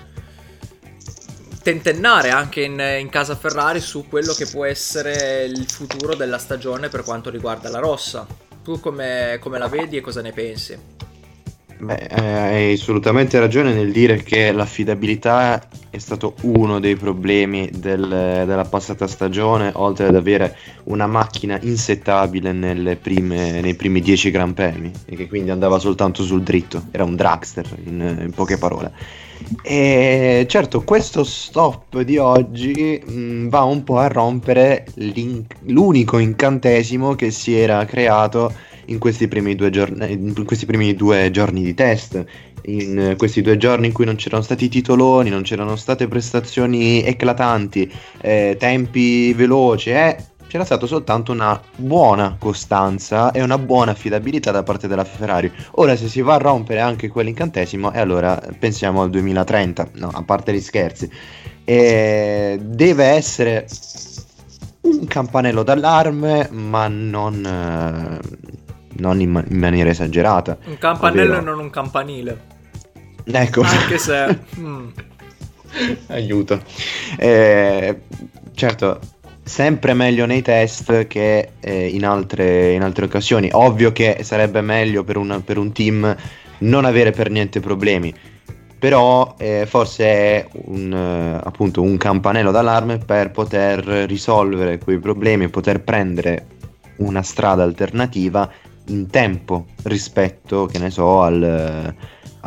[1.63, 6.89] tentennare anche in, in, casa Ferrari su quello che può essere il futuro della stagione
[6.89, 8.27] per quanto riguarda la rossa.
[8.63, 10.79] Tu come, come la vedi e cosa ne pensi?
[11.79, 18.01] Beh, hai assolutamente ragione nel dire che l'affidabilità è stato uno dei problemi del,
[18.47, 22.51] della passata stagione, oltre ad avere una macchina insettabile
[22.95, 27.15] prime, nei primi 10 Gran Premi, e che quindi andava soltanto sul dritto, era un
[27.15, 28.91] dragster in, in poche parole.
[29.61, 34.85] E certo, questo stop di oggi mh, mm, va un po' a rompere
[35.65, 38.53] l'unico incantesimo che si era creato
[38.85, 39.27] in questi,
[39.69, 42.23] giorni, in questi primi due giorni di test.
[42.67, 47.89] In questi due giorni in cui non c'erano stati titoloni, non c'erano state prestazioni eclatanti,
[48.19, 54.63] eh, tempi veloci, eh, c'era stata soltanto una buona costanza e una buona affidabilità da
[54.63, 55.51] parte della Ferrari.
[55.71, 60.23] Ora se si va a rompere anche quell'incantesimo e allora pensiamo al 2030, no, a
[60.23, 61.09] parte gli scherzi.
[61.65, 63.67] E deve essere
[64.81, 68.19] un campanello d'allarme, ma non, eh,
[68.99, 70.57] non in, in, maniera esagerata.
[70.65, 71.41] Un campanello ovvero...
[71.41, 72.41] e non un campanile.
[73.25, 73.61] Ecco.
[73.61, 74.39] Anche se...
[74.57, 74.87] mm.
[76.07, 76.61] Aiuto.
[77.17, 78.01] Eh,
[78.53, 78.99] certo,
[79.47, 83.49] sempre meglio nei test che eh, in, altre, in, altre, occasioni.
[83.51, 86.15] Ovvio che sarebbe meglio per un, per un team
[86.59, 88.13] non avere per niente problemi,
[88.77, 95.47] però eh, forse è un, eh, appunto un campanello d'allarme per poter risolvere quei problemi
[95.49, 96.47] poter prendere
[96.97, 98.49] una strada alternativa
[98.87, 101.95] in tempo rispetto, che ne so, al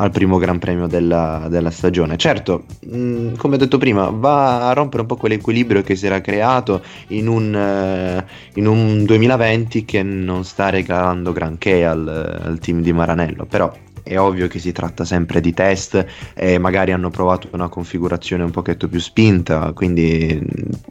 [0.01, 2.17] al primo Gran Premio della, della stagione.
[2.17, 6.07] Certo, mh, mm, come ho detto prima, va a rompere un po' quell'equilibrio che si
[6.07, 12.59] era creato in un, uh, in un 2020 che non sta regalando granché al, al
[12.59, 13.71] team di Maranello, però
[14.03, 18.49] è ovvio che si tratta sempre di test e magari hanno provato una configurazione un
[18.49, 20.41] pochetto più spinta, quindi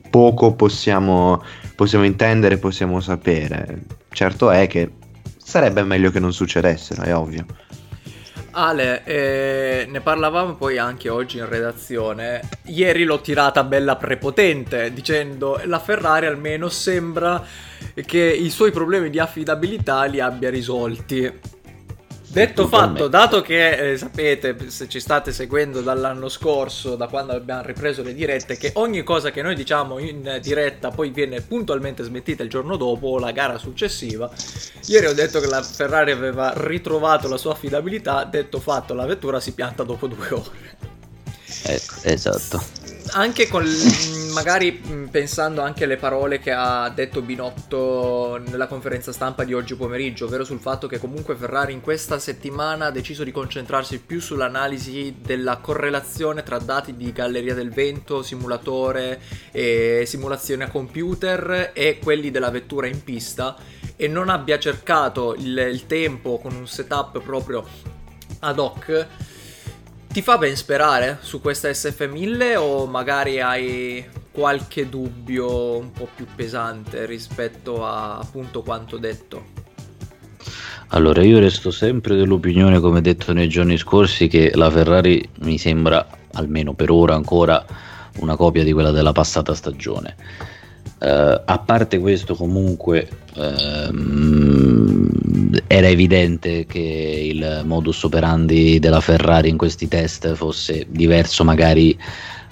[0.08, 1.42] poco possiamo,
[1.74, 3.82] possiamo intendere, possiamo sapere.
[4.10, 4.92] Certo è che
[5.36, 7.44] sarebbe meglio che non succedessero, è ovvio.
[8.52, 12.40] Ale, eh, ne parlavamo poi anche oggi in redazione.
[12.64, 17.44] Ieri l'ho tirata bella prepotente dicendo la Ferrari almeno sembra
[18.04, 21.58] che i suoi problemi di affidabilità li abbia risolti.
[22.32, 27.62] Detto fatto, dato che eh, sapete, se ci state seguendo dall'anno scorso, da quando abbiamo
[27.62, 32.44] ripreso le dirette, che ogni cosa che noi diciamo in diretta poi viene puntualmente smentita
[32.44, 34.30] il giorno dopo o la gara successiva,
[34.86, 39.40] ieri ho detto che la Ferrari aveva ritrovato la sua affidabilità, detto fatto, la vettura
[39.40, 40.78] si pianta dopo due ore.
[41.64, 42.79] Ecco, esatto
[43.12, 43.64] anche con
[44.32, 44.72] magari
[45.10, 50.44] pensando anche alle parole che ha detto Binotto nella conferenza stampa di oggi pomeriggio, ovvero
[50.44, 55.56] sul fatto che comunque Ferrari in questa settimana ha deciso di concentrarsi più sull'analisi della
[55.56, 62.50] correlazione tra dati di galleria del vento, simulatore e simulazione a computer e quelli della
[62.50, 63.56] vettura in pista
[63.96, 67.66] e non abbia cercato il, il tempo con un setup proprio
[68.40, 69.06] ad hoc
[70.12, 76.26] ti fa ben sperare su questa SF1000 o magari hai qualche dubbio un po' più
[76.34, 79.58] pesante rispetto a appunto quanto detto?
[80.88, 86.04] Allora, io resto sempre dell'opinione, come detto nei giorni scorsi, che la Ferrari mi sembra,
[86.32, 87.64] almeno per ora ancora,
[88.18, 90.16] una copia di quella della passata stagione.
[90.98, 93.92] Uh, a parte questo, comunque uh,
[95.66, 101.98] era evidente che il modus operandi della Ferrari in questi test fosse diverso, magari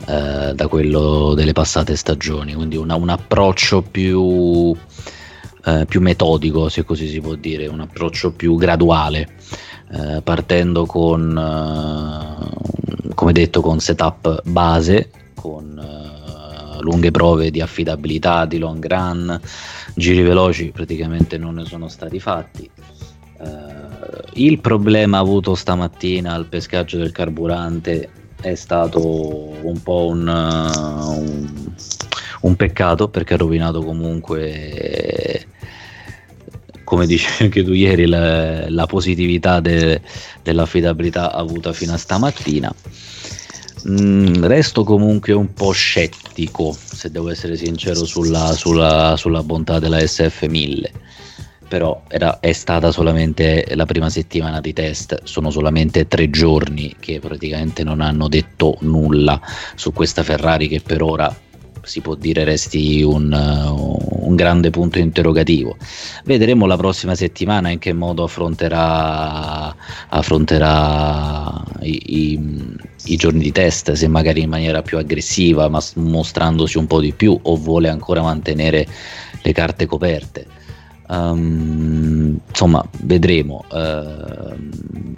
[0.06, 2.54] uh, da quello delle passate stagioni.
[2.54, 4.74] Quindi una, un approccio più,
[5.64, 9.28] eh, più, metodico, se così si può dire, un approccio più graduale.
[10.22, 11.32] partendo con,
[13.14, 15.80] come detto, con setup base, con
[16.80, 19.40] lunghe prove di affidabilità, di long run,
[19.94, 22.70] giri veloci praticamente non ne sono stati fatti.
[23.38, 29.00] Uh, il problema avuto stamattina al pescaggio del carburante è stato
[29.62, 31.72] un po' un, uh, un,
[32.42, 35.46] un peccato perché ha rovinato comunque
[36.84, 40.00] come dicevi anche tu ieri la, la positività de,
[40.42, 42.74] dell'affidabilità avuta fino a stamattina
[43.86, 49.98] Mm, resto comunque un po' scettico, se devo essere sincero, sulla, sulla, sulla bontà della
[49.98, 50.90] SF1000.
[51.68, 57.20] Però era, è stata solamente la prima settimana di test, sono solamente tre giorni che
[57.20, 59.40] praticamente non hanno detto nulla
[59.74, 61.36] su questa Ferrari che per ora
[61.88, 65.76] si può dire resti un, un, grande punto interrogativo.
[66.24, 69.74] Vedremo la prossima settimana in che modo affronterà,
[70.08, 76.76] affronterà i, i, i, giorni di test, se magari in maniera più aggressiva, ma mostrandosi
[76.78, 78.86] un po' di più, o vuole ancora mantenere
[79.42, 80.57] le carte coperte.
[81.08, 83.64] Um, insomma, vedremo.
[83.70, 85.16] Uh,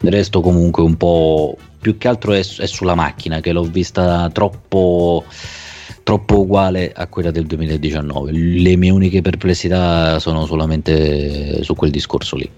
[0.00, 5.24] resto comunque un po' più che altro è, è sulla macchina che l'ho vista troppo
[6.02, 8.32] troppo uguale a quella del 2019.
[8.32, 12.50] Le mie uniche perplessità sono solamente su quel discorso lì.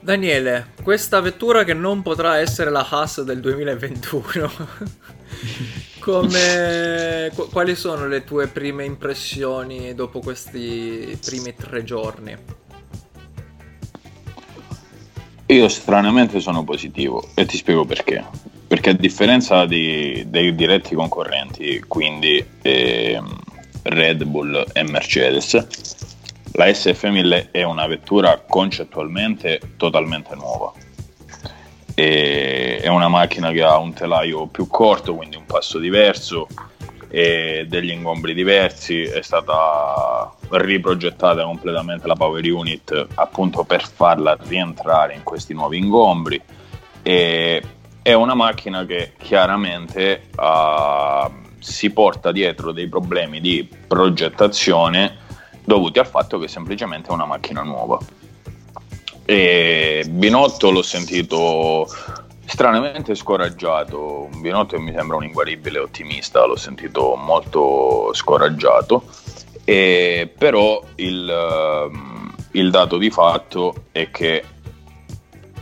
[0.00, 4.50] Daniele, questa vettura che non potrà essere la Haas del 2021,
[5.98, 12.36] come, quali sono le tue prime impressioni dopo questi primi tre giorni?
[15.46, 21.84] Io stranamente sono positivo e ti spiego perché perché a differenza di, dei diretti concorrenti,
[21.86, 23.22] quindi eh,
[23.82, 25.54] Red Bull e Mercedes,
[26.54, 30.72] la SF1000 è una vettura concettualmente totalmente nuova.
[31.94, 36.48] E è una macchina che ha un telaio più corto, quindi un passo diverso,
[37.08, 45.14] e degli ingombri diversi, è stata riprogettata completamente la power unit appunto per farla rientrare
[45.14, 46.40] in questi nuovi ingombri
[47.02, 47.62] e
[48.02, 51.30] è una macchina che chiaramente uh,
[51.60, 55.18] si porta dietro dei problemi di progettazione
[55.64, 57.98] dovuti al fatto che semplicemente è una macchina nuova.
[59.26, 61.86] E Binotto l'ho sentito
[62.44, 69.04] stranamente scoraggiato, Binotto mi sembra un inguaribile ottimista, l'ho sentito molto scoraggiato,
[69.64, 71.90] e però il,
[72.50, 74.44] il dato di fatto è che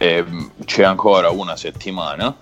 [0.03, 0.25] e
[0.65, 2.37] c'è ancora una settimana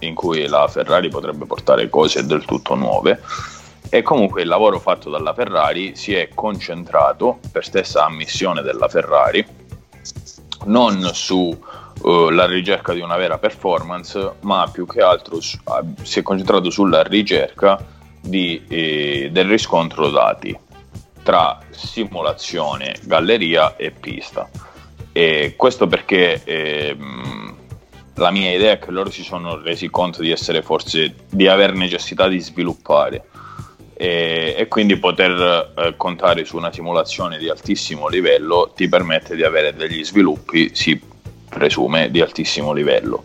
[0.00, 3.22] in cui la Ferrari potrebbe portare cose del tutto nuove.
[3.88, 9.46] E comunque il lavoro fatto dalla Ferrari si è concentrato, per stessa ammissione della Ferrari,
[10.66, 11.56] non sulla
[12.00, 16.70] uh, ricerca di una vera performance, ma più che altro su, uh, si è concentrato
[16.70, 17.82] sulla ricerca
[18.20, 20.56] di, eh, del riscontro dati
[21.22, 24.48] tra simulazione, galleria e pista.
[25.12, 26.96] E questo perché eh,
[28.14, 32.28] la mia idea è che loro si sono resi conto di forse di aver necessità
[32.28, 33.24] di sviluppare
[33.94, 39.44] e, e quindi poter eh, contare su una simulazione di altissimo livello ti permette di
[39.44, 41.00] avere degli sviluppi, si
[41.48, 43.24] presume, di altissimo livello.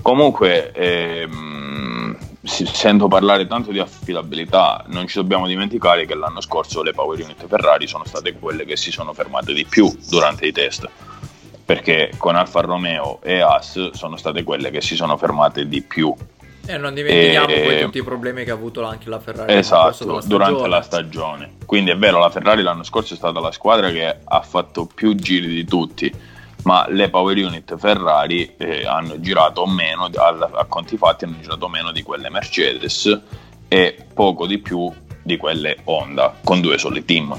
[0.00, 6.92] Comunque ehm, sento parlare tanto di affidabilità, non ci dobbiamo dimenticare che l'anno scorso le
[6.92, 10.88] Power Unit Ferrari sono state quelle che si sono fermate di più durante i test
[11.68, 16.16] perché con Alfa Romeo e As sono state quelle che si sono fermate di più.
[16.70, 17.60] E non dimentichiamo e...
[17.62, 21.54] poi tutti i problemi che ha avuto anche la Ferrari esatto, durante la stagione.
[21.64, 25.14] Quindi è vero, la Ferrari l'anno scorso è stata la squadra che ha fatto più
[25.14, 26.12] giri di tutti,
[26.64, 31.68] ma le Power Unit Ferrari eh, hanno girato meno, a, a conti fatti hanno girato
[31.68, 33.18] meno di quelle Mercedes
[33.66, 34.92] e poco di più
[35.22, 37.34] di quelle Honda, con due soli team.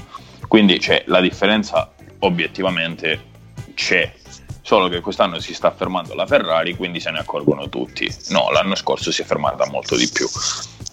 [0.47, 3.27] Quindi cioè, la differenza obiettivamente
[3.75, 4.11] c'è
[4.61, 8.07] solo che quest'anno si sta fermando la Ferrari, quindi se ne accorgono tutti.
[8.29, 10.27] No, l'anno scorso si è fermata molto di più.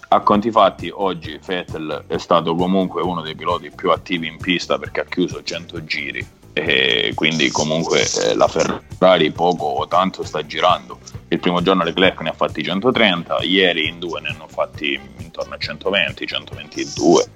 [0.09, 4.77] A conti fatti, oggi Vettel è stato comunque uno dei piloti più attivi in pista
[4.77, 10.43] perché ha chiuso 100 giri e quindi comunque eh, la Ferrari poco o tanto sta
[10.43, 10.97] girando
[11.29, 15.55] il primo giorno Leclerc ne ha fatti 130, ieri in due ne hanno fatti intorno
[15.55, 17.29] a 120, 122.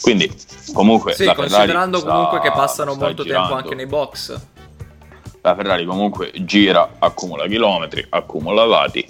[0.00, 0.30] Quindi
[0.72, 1.12] comunque...
[1.12, 3.48] Sì, considerando sta, comunque che passano molto girando.
[3.48, 4.40] tempo anche nei box.
[5.44, 9.04] La Ferrari comunque gira, accumula chilometri, accumula lati.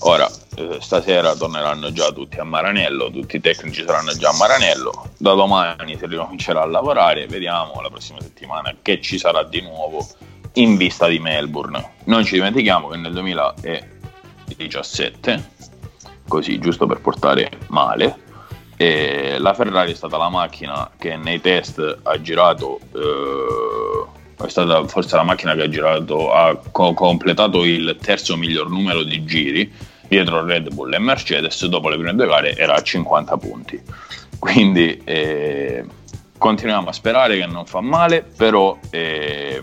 [0.00, 5.12] Ora, eh, stasera torneranno già tutti a Maranello, tutti i tecnici saranno già a Maranello.
[5.16, 10.06] Da domani si ricomincerà a lavorare, vediamo la prossima settimana che ci sarà di nuovo
[10.54, 11.92] in vista di Melbourne.
[12.04, 15.50] Non ci dimentichiamo che nel 2017,
[16.28, 18.18] così giusto per portare male,
[18.76, 24.04] eh, la Ferrari è stata la macchina che nei test ha girato, eh,
[24.36, 29.02] è stata forse la macchina che ha girato, ha co- completato il terzo miglior numero
[29.02, 29.72] di giri
[30.08, 33.80] dietro Red Bull e Mercedes, dopo le prime due gare era a 50 punti.
[34.38, 35.84] Quindi eh,
[36.36, 38.78] continuiamo a sperare che non fa male, però...
[38.90, 39.62] Eh,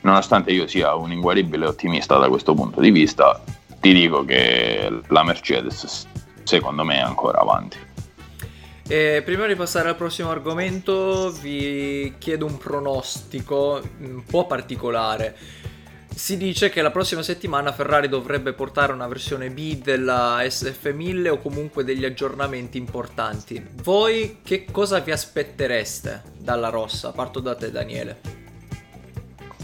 [0.00, 3.42] nonostante io sia un inguaribile ottimista da questo punto di vista,
[3.80, 6.06] ti dico che la Mercedes
[6.44, 7.87] secondo me è ancora avanti.
[8.90, 15.36] E prima di passare al prossimo argomento vi chiedo un pronostico un po' particolare.
[16.08, 21.36] Si dice che la prossima settimana Ferrari dovrebbe portare una versione B della SF1000 o
[21.36, 23.62] comunque degli aggiornamenti importanti.
[23.82, 27.12] Voi che cosa vi aspettereste dalla rossa?
[27.12, 28.20] Parto da te Daniele.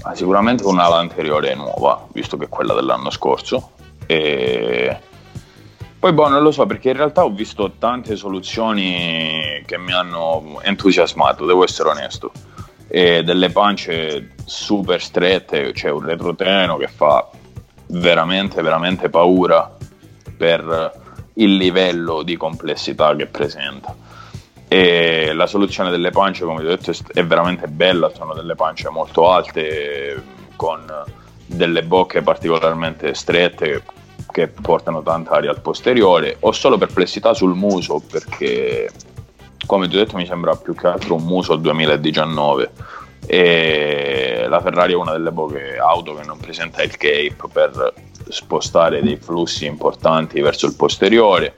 [0.02, 3.70] Ah, sicuramente un'ala anteriore nuova, visto che è quella dell'anno scorso.
[4.04, 5.00] E
[6.04, 10.60] poi boh, non lo so perché in realtà ho visto tante soluzioni che mi hanno
[10.60, 12.30] entusiasmato, devo essere onesto.
[12.88, 17.26] E delle pance super strette, c'è cioè un retrotreno che fa
[17.86, 19.74] veramente, veramente paura
[20.36, 20.92] per
[21.36, 23.96] il livello di complessità che presenta
[24.68, 28.90] e la soluzione delle pance come ti ho detto è veramente bella sono delle pance
[28.90, 30.22] molto alte
[30.56, 30.84] con
[31.46, 33.82] delle bocche particolarmente strette
[34.34, 38.90] che portano tanta aria al posteriore ho solo perplessità sul muso perché
[39.64, 42.70] come ti ho detto mi sembra più che altro un muso 2019
[43.26, 47.94] e la Ferrari è una delle poche auto che non presenta il cape per
[48.28, 51.54] spostare dei flussi importanti verso il posteriore.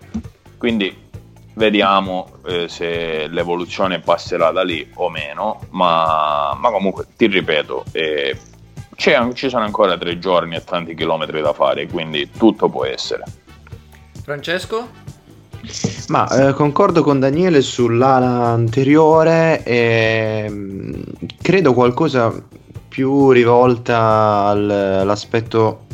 [0.59, 1.05] Quindi
[1.55, 8.37] vediamo eh, se l'evoluzione passerà da lì o meno, ma, ma comunque ti ripeto, eh,
[8.97, 13.25] ci sono ancora tre giorni e tanti chilometri da fare, quindi tutto può essere.
[14.23, 15.05] Francesco?
[16.09, 21.03] Ma eh, concordo con Daniele sull'ala anteriore e mm,
[21.43, 22.33] credo qualcosa
[22.89, 25.87] più rivolta al, all'aspetto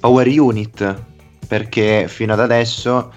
[0.00, 1.02] power unit
[1.46, 3.12] perché fino ad adesso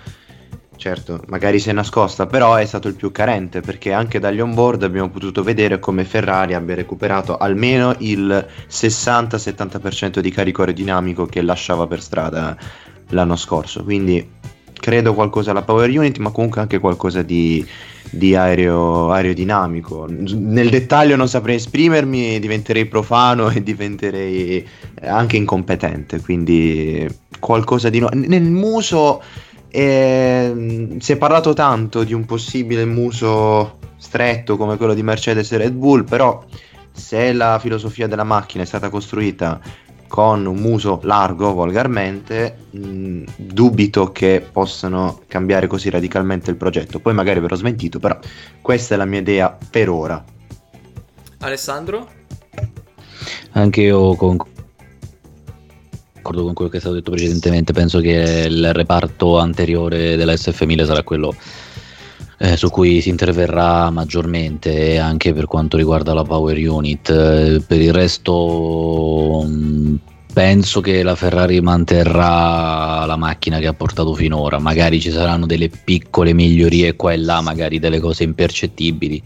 [0.80, 4.82] certo, magari si è nascosta, però è stato il più carente perché anche dagli onboard
[4.84, 11.86] abbiamo potuto vedere come Ferrari abbia recuperato almeno il 60-70% di carico aerodinamico che lasciava
[11.86, 12.58] per strada
[13.10, 13.84] l'anno scorso.
[13.84, 14.26] Quindi
[14.74, 17.66] credo qualcosa alla Power Unit, ma comunque anche qualcosa di,
[18.10, 20.08] di aereo, aerodinamico.
[20.08, 24.66] Nel dettaglio non saprei esprimermi, diventerei profano e diventerei
[25.02, 26.22] anche incompetente.
[26.22, 27.06] Quindi
[27.40, 28.16] qualcosa di nuovo.
[28.16, 29.22] Nel muso
[29.70, 35.52] e, mm, si è parlato tanto di un possibile muso stretto come quello di Mercedes
[35.52, 36.44] e Red Bull, però
[36.92, 39.60] se la filosofia della macchina è stata costruita
[40.08, 47.00] con un muso largo volgarmente, mh, mm, dubito che possano cambiare così radicalmente il progetto.
[47.00, 48.18] Poi magari verrò smentito, però
[48.62, 50.24] questa è la mia idea per ora.
[51.42, 52.10] Alessandro?
[53.52, 54.59] Anche io concordo
[56.20, 60.86] d'accordo con quello che è stato detto precedentemente, penso che il reparto anteriore della SF1000
[60.86, 61.34] sarà quello
[62.38, 67.10] eh, su cui si interverrà maggiormente anche per quanto riguarda la power unit.
[67.10, 69.96] Eh, per il resto mm,
[70.34, 75.70] penso che la Ferrari manterrà la macchina che ha portato finora, magari ci saranno delle
[75.70, 79.24] piccole migliorie qua e là, magari delle cose impercettibili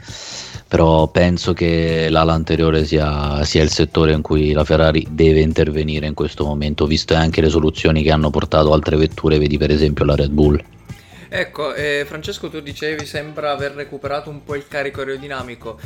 [0.68, 6.07] però penso che l'ala anteriore sia, sia, il settore in cui la Ferrari deve intervenire
[6.07, 10.05] in questo momento, viste anche le soluzioni che hanno portato altre vetture, vedi per esempio
[10.05, 10.64] la Red Bull.
[11.30, 15.80] Ecco, eh, Francesco tu dicevi sembra aver recuperato un po' il carico aerodinamico.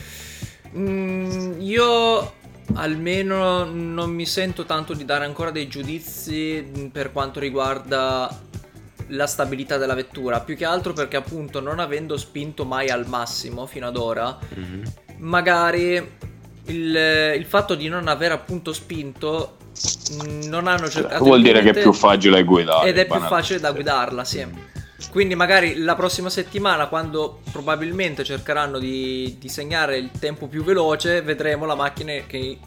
[0.75, 2.33] Mm, io
[2.73, 8.29] almeno non mi sento tanto di dare ancora dei giudizi per quanto riguarda
[9.07, 13.65] la stabilità della vettura, più che altro perché appunto non avendo spinto mai al massimo
[13.65, 14.83] fino ad ora, mm-hmm.
[15.17, 15.95] magari
[16.65, 19.57] il, il, fatto di non aver appunto spinto
[20.47, 21.23] non hanno cercato...
[21.23, 22.89] Vuol dire che è più facile guidare.
[22.89, 24.45] Ed è più facile da guidarla, sì.
[24.45, 24.57] Mm.
[25.11, 31.65] Quindi magari la prossima settimana, quando probabilmente cercheranno di disegnare il tempo più veloce, vedremo
[31.65, 32.57] la macchina che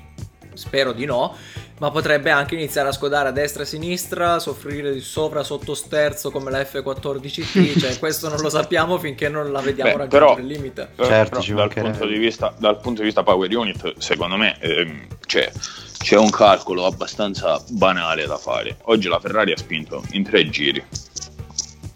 [0.55, 1.37] spero di no,
[1.81, 6.31] Ma potrebbe anche iniziare a scodare a destra e a sinistra, soffrire di sovra sottosterzo
[6.31, 10.39] come la F14T, cioè questo non lo sappiamo finché non la vediamo Beh, raggiungere però,
[10.39, 10.89] il limite.
[10.95, 15.07] Certo, però, dal, punto di vista, dal punto di vista power unit, secondo me ehm,
[15.25, 15.51] c'è,
[15.99, 18.77] c'è un calcolo abbastanza banale da fare.
[18.83, 20.85] Oggi la Ferrari ha spinto in tre giri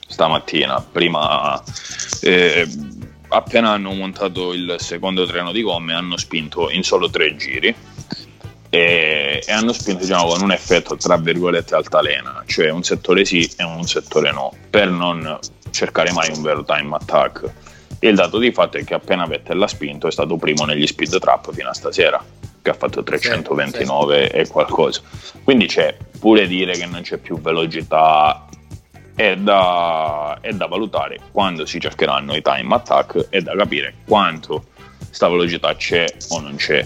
[0.06, 1.62] stamattina, prima
[2.22, 2.66] eh,
[3.28, 7.74] appena hanno montato il secondo treno di gomme hanno spinto in solo tre giri
[8.74, 13.48] e, e hanno spinto diciamo, con un effetto tra virgolette altalena, cioè un settore sì
[13.56, 15.38] e un settore no, per non
[15.70, 17.52] cercare mai un vero time attack.
[18.00, 20.86] E il dato di fatto è che appena Vettel ha spinto è stato primo negli
[20.86, 22.22] speed trap fino a stasera,
[22.60, 24.36] che ha fatto 329 sì, sì.
[24.36, 25.00] e qualcosa.
[25.42, 28.46] Quindi c'è pure dire che non c'è più velocità
[29.14, 34.64] è da, è da, valutare quando si cercheranno i time attack e da capire quanto
[35.10, 36.84] sta velocità c'è o non c'è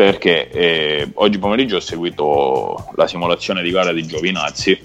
[0.00, 4.80] perché eh, oggi pomeriggio ho seguito la simulazione di gara di Giovinazzi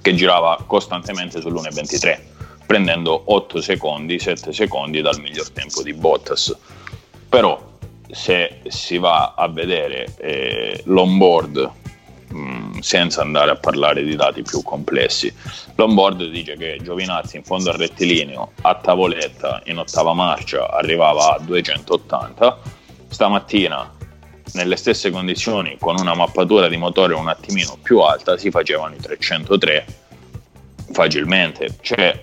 [0.00, 2.20] che girava costantemente sull'1.23
[2.66, 6.56] prendendo 8 secondi, 7 secondi dal miglior tempo di Bottas.
[7.28, 7.72] Però
[8.08, 11.68] se si va a vedere eh, l'onboard
[12.32, 15.34] mm, senza andare a parlare di dati più complessi
[15.74, 21.40] l'onboard dice che Giovinazzi in fondo al rettilineo a tavoletta in ottava marcia arrivava a
[21.40, 22.82] 280
[23.14, 23.92] stamattina
[24.54, 28.98] nelle stesse condizioni con una mappatura di motore un attimino più alta si facevano i
[28.98, 29.86] 303
[30.92, 32.22] facilmente cioè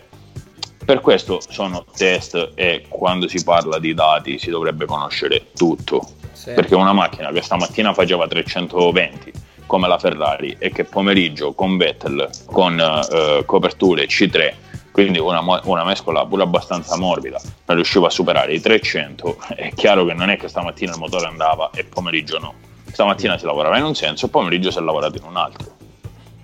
[0.84, 6.52] per questo sono test e quando si parla di dati si dovrebbe conoscere tutto sì.
[6.52, 9.32] perché una macchina che stamattina faceva 320
[9.66, 14.54] come la Ferrari e che pomeriggio con Vettel con uh, coperture C3
[14.92, 17.40] quindi una, una, mescola pure abbastanza morbida.
[17.66, 21.28] Non riusciva a superare i 300 è chiaro che non è che stamattina il motore
[21.28, 22.54] andava e pomeriggio no.
[22.92, 25.76] Stamattina si lavorava in un senso e pomeriggio si è lavorato in un altro.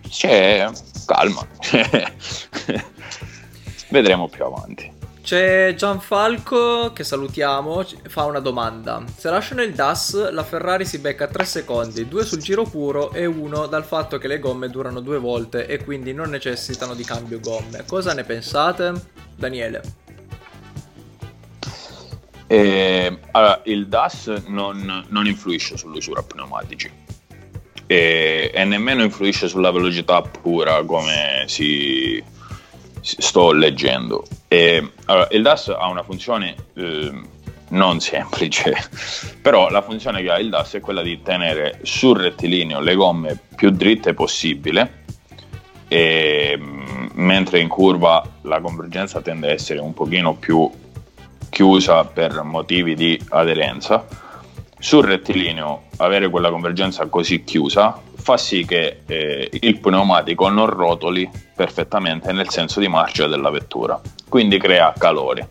[0.07, 0.69] C'è
[1.05, 1.45] calma.
[3.89, 4.96] Vedremo più avanti
[5.27, 9.03] c'è Gianfalco che salutiamo, fa una domanda.
[9.13, 13.25] Se lasciano il DAS, la Ferrari si becca 3 secondi, 2 sul giro puro e
[13.25, 17.41] 1 dal fatto che le gomme durano due volte e quindi non necessitano di cambio
[17.41, 17.83] gomme.
[17.85, 18.93] Cosa ne pensate?
[19.35, 19.81] Daniele.
[22.47, 26.89] Eh, allora, il DAS non, non influisce sull'usura pneumatici
[27.85, 32.23] e, e nemmeno influisce sulla velocità pura come si,
[33.17, 34.25] sto leggendo.
[34.47, 37.11] E, allora, il DAS ha una funzione eh,
[37.69, 38.75] non semplice,
[39.41, 43.39] però la funzione che ha il DAS è quella di tenere sul rettilineo le gomme
[43.55, 45.05] più dritte possibile,
[45.87, 46.59] e,
[47.13, 50.69] mentre in curva la convergenza tende a essere un pochino più
[51.49, 54.05] chiusa per motivi di aderenza.
[54.79, 61.29] Sul rettilineo avere quella convergenza così chiusa fa sì che eh, il pneumatico non rotoli
[61.55, 65.47] perfettamente nel senso di marcia della vettura, quindi crea calore.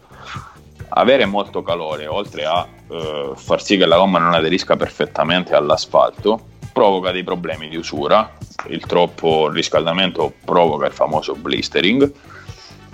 [0.90, 6.48] Avere molto calore, oltre a eh, far sì che la gomma non aderisca perfettamente all'asfalto,
[6.70, 8.30] provoca dei problemi di usura,
[8.68, 12.12] il troppo riscaldamento provoca il famoso blistering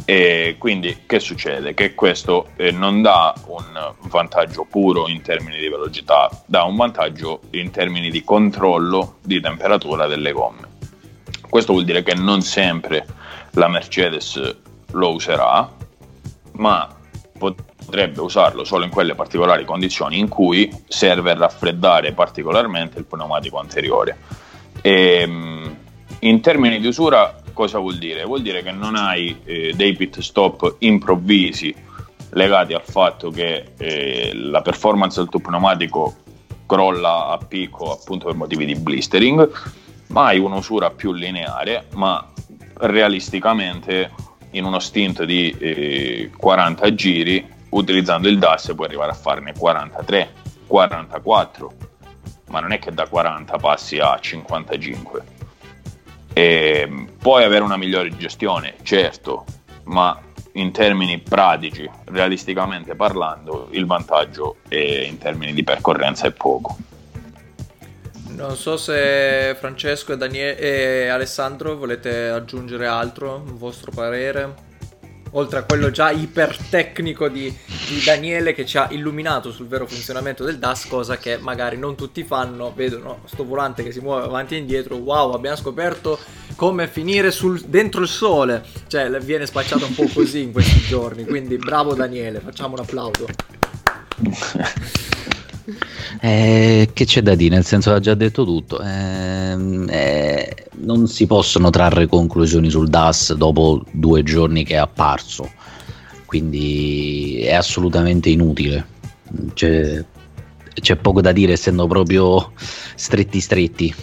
[0.04, 1.74] e quindi che succede?
[1.74, 7.42] Che questo eh, non dà un vantaggio puro in termini di velocità, dà un vantaggio
[7.50, 10.70] in termini di controllo di temperatura delle gomme.
[11.48, 13.06] Questo vuol dire che non sempre
[13.52, 14.56] la Mercedes
[14.92, 15.70] lo userà,
[16.52, 16.88] ma
[17.38, 24.16] potrebbe usarlo solo in quelle particolari condizioni in cui serve raffreddare particolarmente il pneumatico anteriore.
[24.80, 25.76] E, ehm,
[26.20, 28.24] in termini di usura cosa vuol dire?
[28.24, 31.74] Vuol dire che non hai eh, dei pit stop improvvisi
[32.30, 36.16] legati al fatto che eh, la performance del tuo pneumatico
[36.66, 39.50] crolla a picco appunto per motivi di blistering,
[40.08, 42.26] ma hai un'usura più lineare, ma
[42.74, 44.10] realisticamente
[44.52, 50.32] in uno stint di eh, 40 giri utilizzando il DAS puoi arrivare a farne 43,
[50.66, 51.72] 44,
[52.48, 55.24] ma non è che da 40 passi a 55
[56.32, 59.44] e puoi avere una migliore gestione, certo,
[59.84, 60.18] ma
[60.52, 66.76] in termini pratici, realisticamente parlando, il vantaggio in termini di percorrenza è poco.
[68.34, 74.70] Non so se Francesco e, Daniele, e Alessandro volete aggiungere altro, un vostro parere
[75.32, 77.54] oltre a quello già ipertecnico di,
[77.88, 81.94] di Daniele che ci ha illuminato sul vero funzionamento del DAS, cosa che magari non
[81.94, 86.18] tutti fanno, vedono sto volante che si muove avanti e indietro, wow, abbiamo scoperto
[86.56, 91.24] come finire sul, dentro il sole, cioè viene spacciato un po' così in questi giorni,
[91.24, 93.26] quindi bravo Daniele, facciamo un applauso.
[96.20, 97.54] Eh, che c'è da dire?
[97.54, 98.80] Nel senso, ha già detto tutto.
[98.80, 105.50] Eh, eh, non si possono trarre conclusioni sul DAS dopo due giorni che è apparso,
[106.26, 108.86] quindi è assolutamente inutile.
[109.54, 110.04] C'è,
[110.74, 112.52] c'è poco da dire, essendo proprio
[112.94, 113.94] stretti stretti.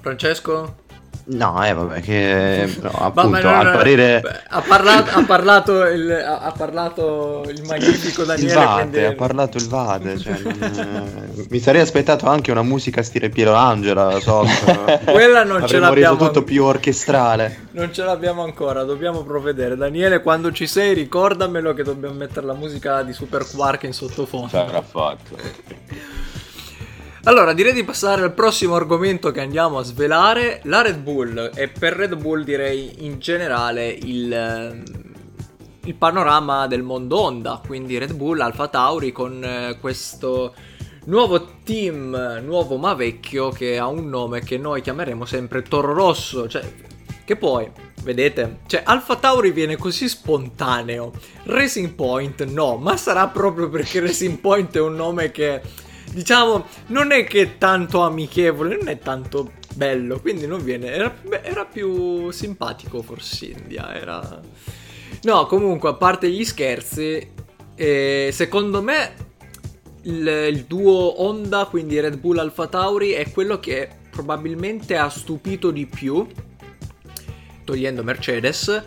[0.00, 0.76] Francesco?
[1.24, 4.22] No, eh, vabbè, che no, appunto no, no, al parere.
[4.48, 8.50] Ha parlato, ha, parlato il, ha parlato il magnifico Daniele.
[8.50, 9.04] Il Vade, quindi...
[9.04, 10.18] ha parlato il Vade.
[10.18, 11.46] Cioè, non...
[11.48, 14.18] mi sarei aspettato anche una musica stile Piero Angela.
[14.20, 14.44] So,
[15.04, 16.14] Quella non ce l'abbiamo.
[16.14, 17.68] reso tutto più orchestrale.
[17.72, 19.76] Non ce l'abbiamo ancora, dobbiamo provvedere.
[19.76, 24.48] Daniele, quando ci sei, ricordamelo che dobbiamo mettere la musica di Super Quark in sottofondo.
[24.48, 26.18] Sarà fatto.
[27.24, 31.50] Allora, direi di passare al prossimo argomento che andiamo a svelare, la Red Bull.
[31.54, 34.82] E per Red Bull direi in generale il, ehm,
[35.84, 40.54] il panorama del mondo Honda, quindi Red Bull, Alfa Tauri con eh, questo
[41.04, 46.48] nuovo team, nuovo ma vecchio, che ha un nome che noi chiameremo sempre Toro Rosso,
[46.48, 46.62] cioè
[47.22, 47.70] che poi,
[48.02, 51.12] vedete, cioè Alfa Tauri viene così spontaneo,
[51.42, 55.60] Racing Point no, ma sarà proprio perché Racing Point è un nome che
[56.12, 60.88] diciamo, non è che è tanto amichevole, non è tanto bello, quindi non viene.
[60.88, 63.94] Era, era più simpatico forse India.
[63.94, 64.40] Era.
[65.22, 67.32] No, comunque, a parte gli scherzi,
[67.74, 69.14] eh, secondo me
[70.02, 75.70] il, il, duo Honda, quindi Red Bull Alfa Tauri, è quello che probabilmente ha stupito
[75.70, 76.26] di più,
[77.64, 78.82] togliendo Mercedes,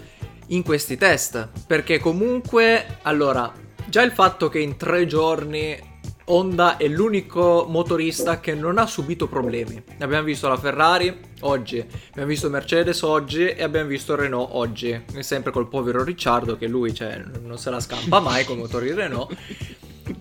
[0.47, 1.49] in questi test.
[1.67, 3.51] Perché comunque, allora,
[3.85, 5.91] già il fatto che in tre giorni
[6.25, 9.81] Honda è l'unico motorista che non ha subito problemi.
[9.99, 15.03] Abbiamo visto la Ferrari oggi, abbiamo visto Mercedes oggi e abbiamo visto Renault oggi.
[15.19, 19.35] Sempre col povero Ricciardo che lui cioè, non se la scampa mai con motori Renault.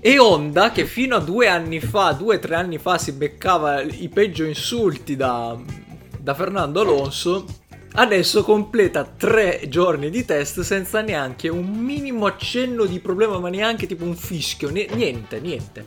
[0.01, 3.83] E Honda che fino a due anni fa, due o tre anni fa si beccava
[3.83, 5.57] i peggio insulti da,
[6.19, 7.45] da Fernando Alonso
[7.95, 13.87] Adesso completa tre giorni di test senza neanche un minimo accenno di problema, ma neanche
[13.87, 15.85] tipo un fischio, niente, niente.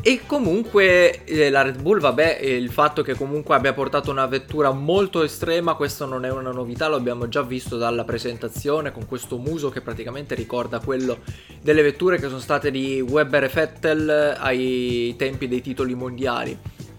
[0.00, 4.70] E comunque eh, la Red Bull, vabbè, il fatto che comunque abbia portato una vettura
[4.70, 9.36] molto estrema, questo non è una novità, lo abbiamo già visto dalla presentazione con questo
[9.36, 11.18] muso che praticamente ricorda quello
[11.60, 16.56] delle vetture che sono state di Webber e Vettel ai tempi dei titoli mondiali.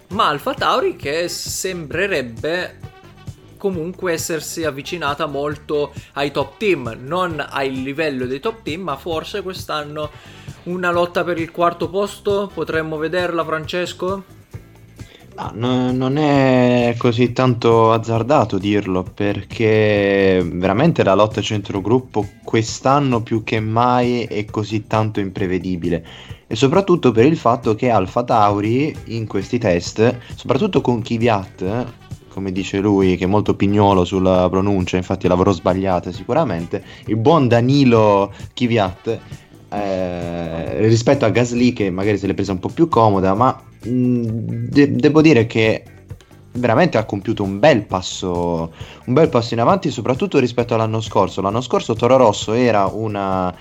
[0.10, 2.96] Ma Alfa Tauri che sembrerebbe
[3.58, 9.42] comunque essersi avvicinata molto ai top team, non al livello dei top team, ma forse
[9.42, 10.10] quest'anno
[10.64, 14.36] una lotta per il quarto posto potremmo vederla, Francesco?
[15.54, 23.60] No, non è così tanto azzardato dirlo perché veramente la lotta centrogruppo quest'anno più che
[23.60, 26.04] mai è così tanto imprevedibile
[26.48, 31.86] e soprattutto per il fatto che Alfa Tauri in questi test, soprattutto con Kvyat,
[32.38, 37.48] come dice lui, che è molto pignolo sulla pronuncia, infatti l'avrò sbagliata sicuramente, il buon
[37.48, 39.20] Danilo Kvyat
[39.70, 43.90] eh, rispetto a Gasly che magari se l'è presa un po' più comoda, ma mh,
[43.90, 44.28] mm,
[44.70, 45.84] de- devo dire che
[46.52, 48.72] veramente ha compiuto un bel passo
[49.06, 51.42] un bel passo in avanti soprattutto rispetto all'anno scorso.
[51.42, 53.52] L'anno scorso Toro Rosso era una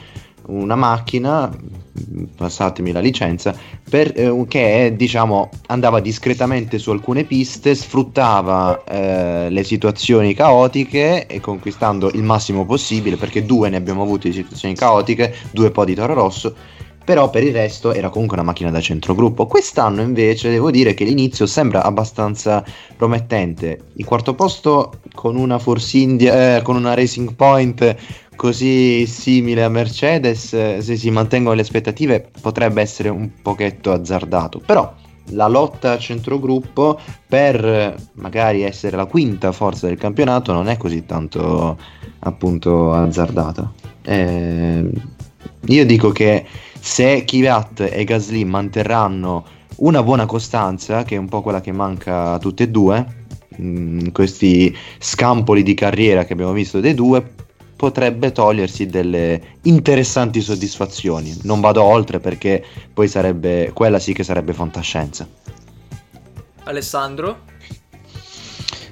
[0.48, 1.50] una macchina,
[2.36, 3.54] passatemi la licenza,
[3.88, 11.40] per, eh, che diciamo, andava discretamente su alcune piste, sfruttava eh, le situazioni caotiche e
[11.40, 15.94] conquistando il massimo possibile, perché due ne abbiamo avute di situazioni caotiche, due po' di
[15.94, 16.54] Toro Rosso,
[17.06, 19.46] però per il resto era comunque una macchina da centrogruppo.
[19.46, 22.64] Quest'anno invece devo dire che l'inizio sembra abbastanza
[22.96, 23.78] promettente.
[23.92, 27.96] Il quarto posto con una Force India, eh, con una Racing Point
[28.36, 34.60] così simile a Mercedes, se si mantengono le aspettative, potrebbe essere un pochetto azzardato.
[34.64, 34.94] Però
[35.30, 41.04] la lotta a centrogruppo per magari essere la quinta forza del campionato non è così
[41.04, 41.76] tanto
[42.20, 43.72] appunto azzardata.
[44.02, 44.88] Eh,
[45.66, 46.44] io dico che
[46.78, 49.44] se Kvyat e Gasly manterranno
[49.78, 53.24] una buona costanza, che è un po' quella che manca a tutte e due,
[53.58, 57.34] in questi scampoli di carriera che abbiamo visto dei due,
[57.76, 61.36] potrebbe togliersi delle interessanti soddisfazioni.
[61.42, 65.28] Non vado oltre perché poi sarebbe quella sì che sarebbe fantascienza.
[66.64, 67.54] Alessandro?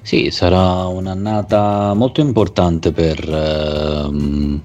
[0.02, 4.60] Sì, sarà un'annata molto importante per, ehm,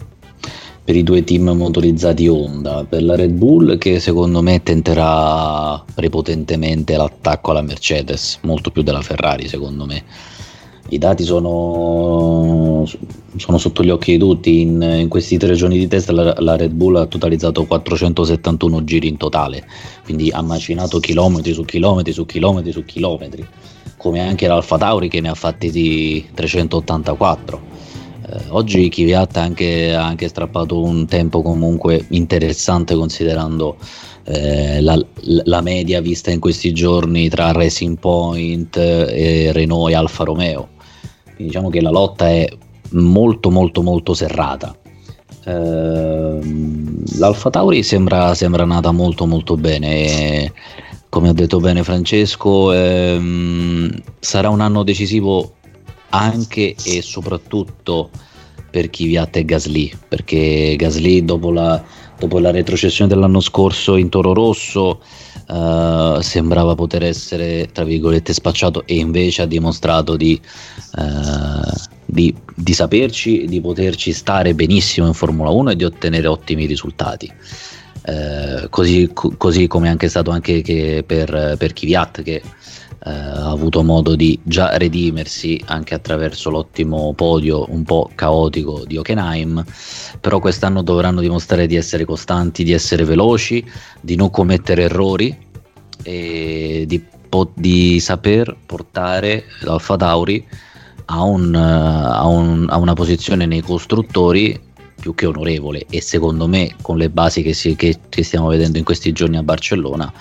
[0.83, 6.97] per i due team motorizzati Honda, per la Red Bull che secondo me tenterà prepotentemente
[6.97, 10.03] l'attacco alla Mercedes, molto più della Ferrari secondo me
[10.89, 12.85] i dati sono,
[13.35, 14.61] sono, sotto gli occhi di tutti.
[14.61, 19.07] In, in questi tre giorni di test la, la, Red Bull ha totalizzato 471 giri
[19.07, 19.67] in totale,
[20.03, 23.45] quindi ha macinato chilometri su chilometri su chilometri su chilometri,
[23.97, 27.61] come anche l'Alfa Tauri che ne ha fatti di 384.
[28.25, 33.77] Eh, oggi Kvyat ha anche, ha anche strappato un tempo comunque interessante considerando
[34.25, 34.99] eh, la,
[35.45, 40.77] la, media vista in questi giorni tra Racing Point e Renault e Alfa Romeo
[41.43, 42.47] diciamo che la lotta è
[42.91, 44.75] molto molto molto serrata.
[45.45, 46.39] Eh,
[47.17, 50.51] L'Alfa Tauri sembra, sembra, nata molto molto bene.
[51.09, 55.55] Come ha detto bene Francesco, ehm, sarà un anno decisivo
[56.09, 58.09] anche e soprattutto
[58.69, 61.83] per chi Chiviat e Gasly, perché Gasly dopo la,
[62.19, 65.01] dopo la retrocessione dell'anno scorso in Toro Rosso
[65.49, 70.39] uh, sembrava poter essere tra virgolette spacciato e invece ha dimostrato di,
[70.97, 76.65] uh, di, di saperci, di poterci stare benissimo in Formula 1 e di ottenere ottimi
[76.65, 77.31] risultati.
[78.01, 82.41] Uh, così, co- così, come è anche stato anche per, per Kvyat che
[83.05, 88.97] eh, ha avuto modo di già redimersi anche attraverso l'ottimo podio un po' caotico di
[88.97, 89.63] Hockenheim,
[90.19, 93.65] però quest'anno dovranno dimostrare di essere costanti, di essere veloci,
[94.01, 95.47] di non commettere errori
[96.03, 100.45] e di, po- di saper portare l'Alfa Tauri
[101.05, 104.67] a, un, a, un, a una posizione nei costruttori
[104.99, 105.85] più che onorevole.
[105.89, 109.37] E secondo me con le basi che, si, che, che stiamo vedendo in questi giorni
[109.37, 110.11] a Barcellona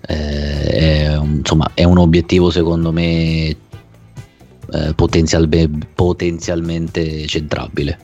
[0.00, 5.48] eh, è, insomma, è un obiettivo secondo me eh, potenzial,
[5.94, 7.98] potenzialmente centrabile.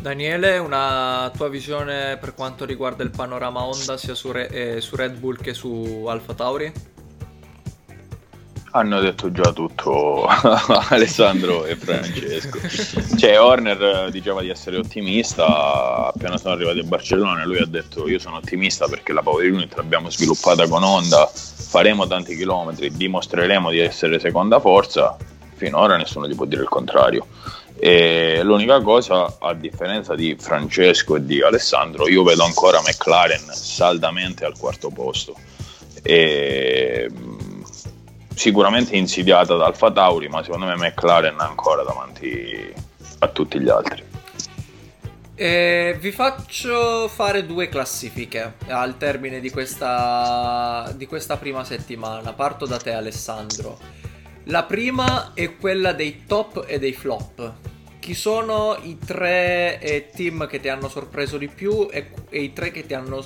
[0.00, 4.96] Daniele, una tua visione per quanto riguarda il panorama Honda sia su, Re- eh, su
[4.96, 6.72] Red Bull che su Alfa Tauri?
[8.72, 10.26] Hanno detto già tutto
[10.90, 12.60] Alessandro e Francesco.
[13.16, 16.06] Cioè, Horner diceva di essere ottimista.
[16.06, 19.74] Appena sono arrivati a Barcellona, lui ha detto: Io sono ottimista perché la Power Unit
[19.74, 21.28] l'abbiamo sviluppata con Honda.
[21.34, 25.16] Faremo tanti chilometri, dimostreremo di essere seconda forza.
[25.54, 27.26] Finora nessuno gli può dire il contrario.
[27.76, 34.44] E l'unica cosa, a differenza di Francesco e di Alessandro, io vedo ancora McLaren saldamente
[34.44, 35.34] al quarto posto.
[36.02, 37.10] E
[38.40, 42.72] sicuramente insidiata da Alfa Tauri, ma secondo me McLaren è ancora davanti
[43.18, 44.02] a tutti gli altri.
[45.34, 52.32] Eh, vi faccio fare due classifiche al termine di questa, di questa prima settimana.
[52.32, 53.78] Parto da te, Alessandro.
[54.44, 57.52] La prima è quella dei top e dei flop.
[57.98, 62.54] Chi sono i tre eh, team che ti hanno sorpreso di più e, e i
[62.54, 63.22] tre che ti hanno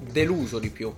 [0.00, 0.92] deluso di più?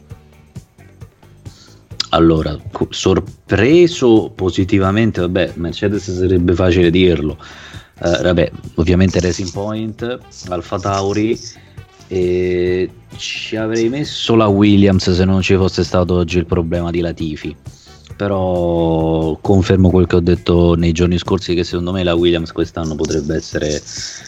[2.14, 2.58] Allora,
[2.90, 7.38] sorpreso positivamente, vabbè, Mercedes sarebbe facile dirlo.
[8.00, 11.38] Uh, vabbè, ovviamente Racing Point, Alfa Tauri
[12.08, 17.00] e ci avrei messo la Williams se non ci fosse stato oggi il problema di
[17.00, 17.56] Latifi
[18.16, 22.94] però confermo quel che ho detto nei giorni scorsi che secondo me la Williams quest'anno
[22.94, 23.82] potrebbe essere,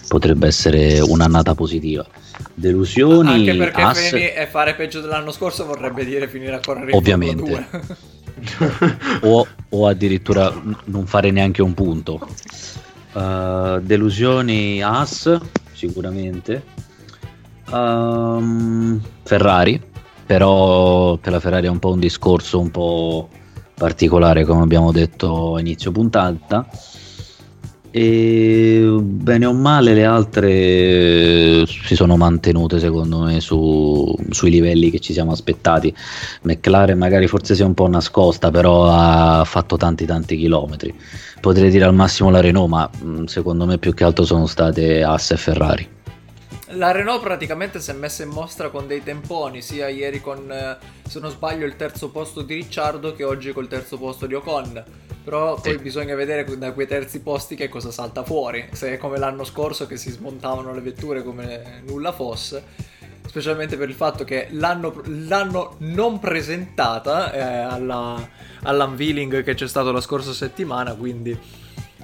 [0.09, 2.07] potrebbe essere un'annata positiva.
[2.55, 4.13] Delusioni anche perché As...
[4.13, 8.13] e fare peggio dell'anno scorso vorrebbe dire finire a correre ovviamente.
[9.23, 10.53] O, o, addirittura
[10.87, 12.21] non fare neanche un punto.
[13.13, 15.41] Uh, delusioni As
[15.73, 16.63] sicuramente.
[17.71, 19.81] Um, Ferrari
[20.27, 23.29] però per la Ferrari è un po' un discorso un po'
[23.75, 26.67] particolare come abbiamo detto a inizio puntata.
[27.97, 34.99] E bene o male le altre si sono mantenute secondo me su, sui livelli che
[34.99, 35.95] ci siamo aspettati.
[36.43, 40.93] McLaren magari forse sia un po' nascosta però ha fatto tanti tanti chilometri.
[41.41, 45.05] Potrei dire al massimo la Renault ma mm, secondo me più che altro sono state
[45.05, 45.89] Ass e Ferrari
[46.75, 50.77] la Renault praticamente si è messa in mostra con dei temponi, sia ieri con, eh,
[51.09, 54.85] se non sbaglio, il terzo posto di Ricciardo che oggi col terzo posto di Ocon.
[55.25, 55.79] Però poi sì.
[55.79, 58.69] bisogna vedere da quei terzi posti che cosa salta fuori.
[58.73, 62.93] Se è come l'anno scorso che si smontavano le vetture come nulla fosse.
[63.27, 68.29] Specialmente per il fatto che l'hanno, l'hanno non presentata eh, alla,
[68.65, 70.95] all'unveiling che c'è stato la scorsa settimana.
[70.95, 71.37] Quindi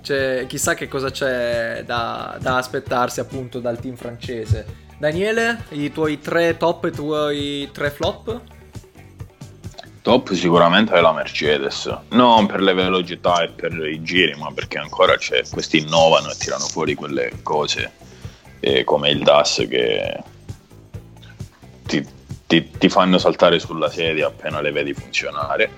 [0.02, 4.88] cioè, chissà che cosa c'è da, da aspettarsi appunto dal team francese.
[4.98, 8.40] Daniele, i tuoi tre top e i tuoi tre flop?
[10.02, 14.78] Top sicuramente è la Mercedes, non per le velocità e per i giri, ma perché
[14.78, 17.92] ancora c'è, questi innovano e tirano fuori quelle cose
[18.60, 20.22] eh, come il DAS che
[22.50, 25.70] ti, ti, fanno saltare sulla sedia appena le vedi funzionare.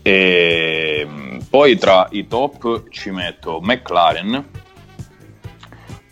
[0.00, 1.06] E
[1.50, 4.42] poi tra i top ci metto McLaren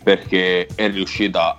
[0.03, 1.55] perché è riuscita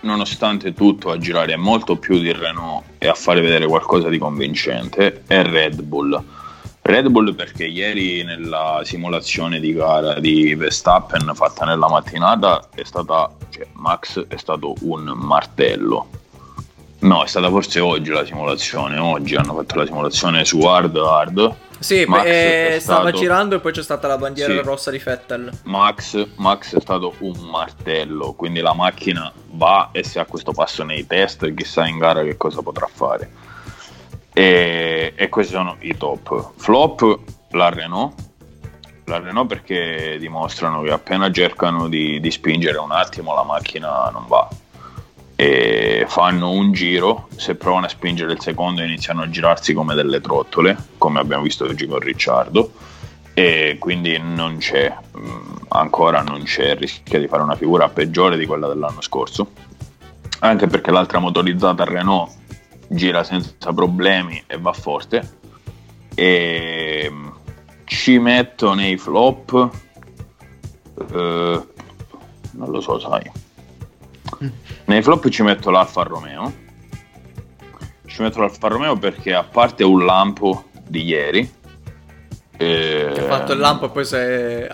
[0.00, 5.22] nonostante tutto a girare molto più di Renault e a fare vedere qualcosa di convincente
[5.28, 6.20] e Red Bull.
[6.82, 13.30] Red Bull perché ieri nella simulazione di gara di Verstappen fatta nella mattinata è stata,
[13.50, 16.22] cioè Max è stato un martello.
[17.04, 21.56] No, è stata forse oggi la simulazione, oggi hanno fatto la simulazione su Hard Hard
[21.84, 23.18] sì, eh, stava stato...
[23.18, 24.60] girando e poi c'è stata la bandiera sì.
[24.60, 25.50] rossa di Fettel.
[25.64, 30.82] Max, Max, è stato un martello, quindi la macchina va e se ha questo passo
[30.82, 33.30] nei test, chissà in gara che cosa potrà fare.
[34.32, 36.52] E, e questi sono i top.
[36.56, 37.18] Flop,
[37.50, 38.14] la Renault.
[39.04, 44.24] La Renault perché dimostrano che appena cercano di, di spingere un attimo la macchina non
[44.26, 44.48] va
[45.36, 50.20] e fanno un giro, se provano a spingere il secondo iniziano a girarsi come delle
[50.20, 52.72] trottole, come abbiamo visto oggi con Ricciardo,
[53.34, 58.46] e quindi non c'è, mm, ancora non c'è, rischia di fare una figura peggiore di
[58.46, 59.50] quella dell'anno scorso,
[60.40, 62.32] anche perché l'altra motorizzata Renault
[62.86, 65.38] gira senza problemi e va forte,
[66.14, 67.28] e mm,
[67.84, 69.70] ci metto nei flop,
[71.10, 71.66] eh,
[72.52, 73.42] non lo so, sai
[74.86, 76.62] nei flop ci metto l'Alfa Romeo.
[78.06, 81.52] Ci metto l'Alfa Romeo perché a parte un lampo di ieri,
[82.56, 84.68] eh, che ha fatto il lampo e poi si è,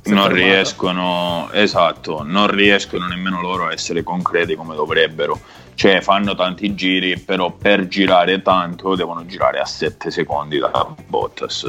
[0.00, 5.40] si non riescono, esatto, non riescono nemmeno loro a essere concreti come dovrebbero.
[5.74, 11.66] Cioè fanno tanti giri, però per girare tanto devono girare a 7 secondi da Bottas.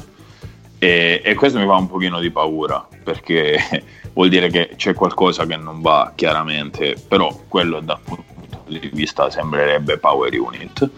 [0.78, 5.46] E, e questo mi fa un pochino di paura perché vuol dire che c'è qualcosa
[5.46, 10.90] che non va chiaramente, però quello dal punto di vista sembrerebbe Power Unit.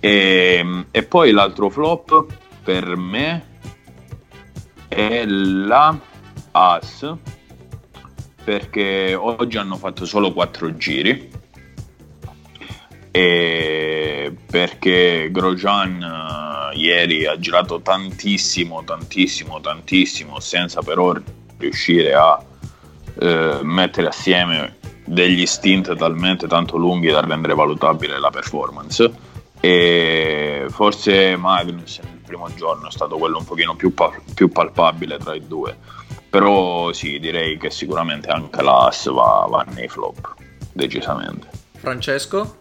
[0.00, 2.26] E, e poi l'altro flop
[2.62, 3.52] per me
[4.88, 5.98] è la
[6.52, 7.16] As
[8.44, 11.30] perché oggi hanno fatto solo 4 giri
[13.10, 16.02] e perché Grosjean
[16.74, 21.14] ieri ha girato tantissimo tantissimo tantissimo senza però
[21.58, 22.42] riuscire a
[23.20, 29.32] eh, mettere assieme degli stint talmente tanto lunghi da rendere valutabile la performance.
[29.60, 35.18] E forse Magnus nel primo giorno è stato quello un pochino più, pa- più palpabile
[35.18, 35.76] tra i due.
[36.28, 40.34] Però sì direi che sicuramente anche l'AS va, va nei flop
[40.72, 41.48] decisamente.
[41.76, 42.56] Francesco?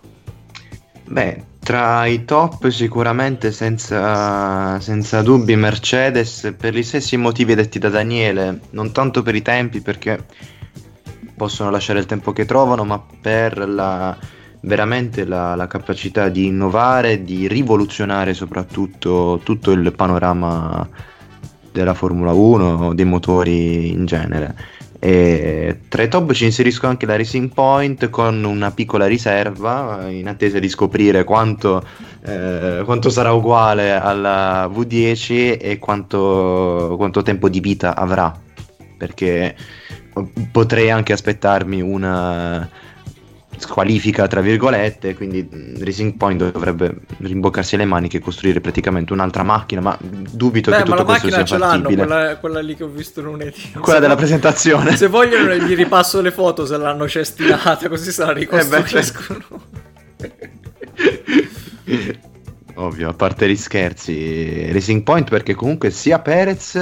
[1.06, 7.90] Beh, tra i top sicuramente senza, senza, dubbi Mercedes per gli stessi motivi detti da
[7.90, 10.26] Daniele, non tanto per i tempi perché
[11.36, 14.16] possono lasciare il tempo che trovano, ma per la,
[14.62, 20.88] veramente la, la capacità di innovare, di rivoluzionare soprattutto tutto il panorama
[21.72, 24.56] della Formula 1, dei motori in genere.
[25.06, 30.30] E tra i top ci inserisco anche la Racing Point con una piccola riserva in
[30.30, 31.86] attesa di scoprire quanto,
[32.26, 38.34] eh, quanto sarà uguale alla V10 e quanto, quanto tempo di vita avrà.
[38.98, 39.54] Perché
[40.54, 42.70] potrei anche aspettarmi una
[43.64, 45.48] squalifica tra virgolette quindi
[45.80, 50.84] Racing Point dovrebbe rimboccarsi le maniche e costruire praticamente un'altra macchina ma dubito Beh, che
[50.84, 51.96] tutto questo sia ce fattibile.
[51.96, 53.72] l'hanno, quella, quella, lì che ho visto lunedì.
[53.80, 54.96] Quella della presentazione.
[54.96, 59.46] Se vogliono gli ripasso le foto se l'hanno cestinata così se la ricostruiscono
[60.18, 60.32] eh
[61.86, 62.20] beh,
[62.76, 66.76] ovvio a parte gli scherzi Racing Point perché comunque sia Perez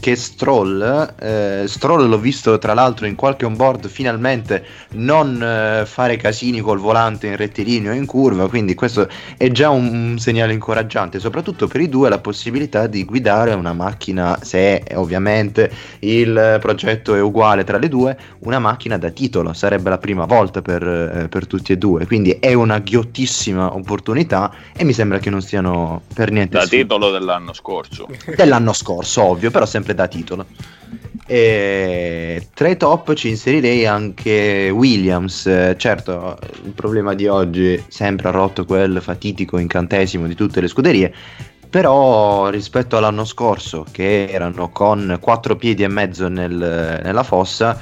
[0.00, 6.16] che Stroll, eh, Stroll l'ho visto tra l'altro in qualche onboard finalmente non eh, fare
[6.16, 11.18] casini col volante in rettilineo in curva, quindi questo è già un, un, segnale incoraggiante,
[11.18, 15.70] soprattutto per i due la possibilità di guidare una macchina, se ovviamente
[16.00, 20.62] il progetto è uguale tra le due, una macchina da titolo, sarebbe la prima volta
[20.62, 25.30] per, eh, per tutti e due, quindi è una ghiottissima opportunità e mi sembra che
[25.30, 26.56] non stiano per niente...
[26.56, 26.70] Da su...
[26.70, 28.06] titolo dell'anno scorso.
[28.36, 30.46] Dell'anno scorso, ovvio, però sempre sempre da titolo.
[31.26, 35.74] E tra i top ci inserirei anche Williams.
[35.76, 41.14] Certo, il problema di oggi sempre ha rotto quel fatitico incantesimo di tutte le scuderie.
[41.68, 47.78] Però rispetto all'anno scorso, che erano con quattro piedi e mezzo nel, nella fossa,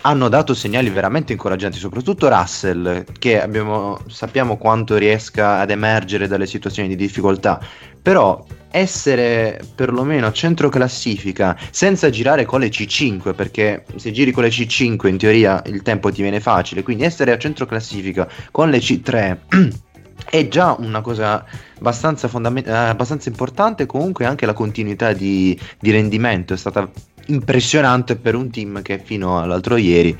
[0.00, 6.46] hanno dato segnali veramente incoraggianti, soprattutto Russell, che abbiamo, sappiamo quanto riesca ad emergere dalle
[6.46, 7.60] situazioni di difficoltà,
[8.02, 14.42] però essere perlomeno a centro classifica senza girare con le C5 perché se giri con
[14.42, 16.82] le C5 in teoria il tempo ti viene facile.
[16.82, 19.38] Quindi essere a centro classifica con le C3
[20.30, 21.44] è già una cosa
[21.78, 23.86] abbastanza, fondament- eh, abbastanza importante.
[23.86, 26.88] Comunque anche la continuità di, di rendimento è stata
[27.26, 30.16] impressionante per un team che fino all'altro ieri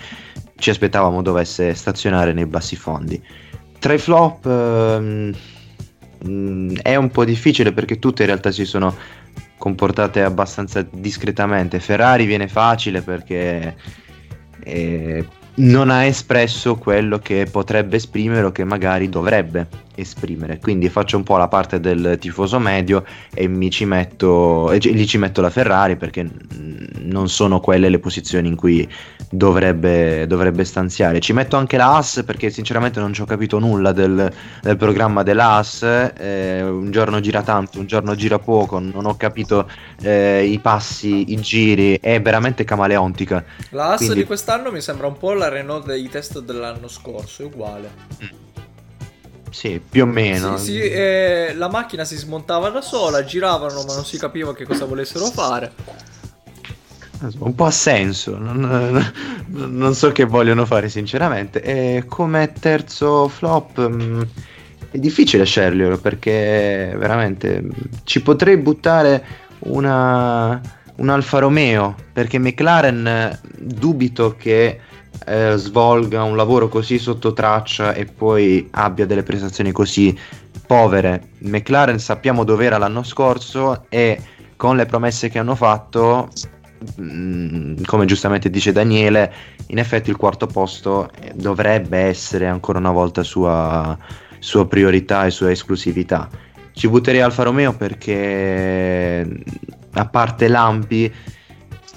[0.57, 3.21] ci aspettavamo dovesse stazionare nei bassi fondi.
[3.79, 5.33] Tra i flop ehm,
[6.27, 8.95] Mm, è un po' difficile perché tutte in realtà si sono
[9.57, 11.81] comportate abbastanza discretamente.
[11.81, 13.77] Ferrari viene facile perché
[14.65, 20.59] eh, non ha espresso quello che potrebbe esprimere o che magari dovrebbe esprimere.
[20.59, 25.07] Quindi faccio un po' la parte del tifoso medio e mi ci metto, e lì
[25.07, 26.29] ci metto la Ferrari perché
[27.03, 28.89] non sono quelle le posizioni in cui
[29.31, 31.21] dovrebbe, dovrebbe stanziare.
[31.21, 34.33] Ci metto anche la AS perché sinceramente non ci ho capito nulla del,
[34.63, 35.83] del programma dell'AS.
[36.17, 39.69] Eh, un giorno gira tanto, un giorno gira poco, non ho capito
[40.03, 43.45] eh, i passi, i giri, è veramente camaleontica.
[43.71, 44.17] La AS Quindi...
[44.17, 47.91] di quest'anno mi sembra un po' la Renault dei test dell'anno scorso, è uguale.
[48.23, 48.48] Mm.
[49.59, 50.57] Sì, più o meno.
[50.57, 54.65] Sì, sì, eh, la macchina si smontava da sola, giravano ma non si capiva che
[54.65, 55.73] cosa volessero fare.
[57.41, 59.13] Un po' ha senso, non,
[59.49, 61.61] non so che vogliono fare sinceramente.
[61.61, 64.23] E come terzo flop mh, mm,
[64.93, 67.65] è difficile sceglierlo perché veramente
[68.05, 69.25] ci potrei buttare
[69.65, 70.61] una,
[70.99, 74.79] un Alfa Romeo perché McLaren dubito che
[75.27, 80.17] eh, svolga un lavoro così sotto traccia e poi abbia delle prestazioni così
[80.67, 81.31] povere.
[81.39, 84.21] McLaren sappiamo dove era l'anno scorso e
[84.57, 86.29] con le promesse che hanno fatto,
[87.01, 89.33] mm, come giustamente dice Daniele,
[89.69, 93.97] in effetti il quarto posto dovrebbe essere ancora una volta sua,
[94.39, 96.29] sua priorità e sua esclusività.
[96.73, 99.27] Ci butterei Alfa Romeo perché
[99.93, 101.13] a parte Lampi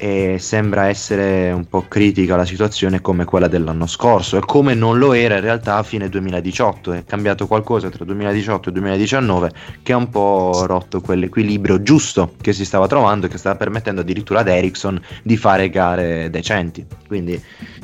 [0.04, 4.36] e sembra essere un po' critica la situazione come quella dell'anno scorso.
[4.36, 8.70] E come non lo era in realtà a fine 2018 è cambiato qualcosa tra 2018
[8.70, 9.52] e 2019
[9.84, 14.02] che ha un po' rotto quell'equilibrio giusto che si stava trovando e che stava permettendo
[14.02, 16.84] addirittura ad Ericsson di fare gare decenti.
[17.06, 17.39] Quindi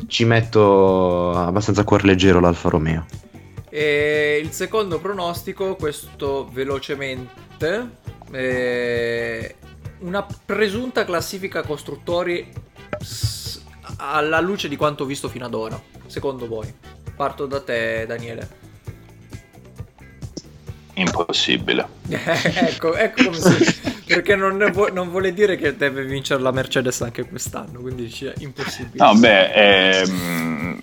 [0.07, 3.05] ci metto abbastanza a cuor leggero l'Alfa Romeo.
[3.69, 7.89] E il secondo pronostico questo velocemente
[8.31, 9.55] eh,
[9.99, 12.51] una presunta classifica costruttori
[13.97, 16.71] alla luce di quanto visto fino ad ora, secondo voi?
[17.15, 18.65] Parto da te, Daniele.
[20.93, 21.87] Impossibile.
[22.09, 23.95] ecco, ecco come si...
[24.07, 28.33] Perché non, vu- non, vuole dire che deve vincere la Mercedes anche quest'anno, quindi dice
[28.37, 29.03] impossibile.
[29.03, 30.79] No, beh, ehm,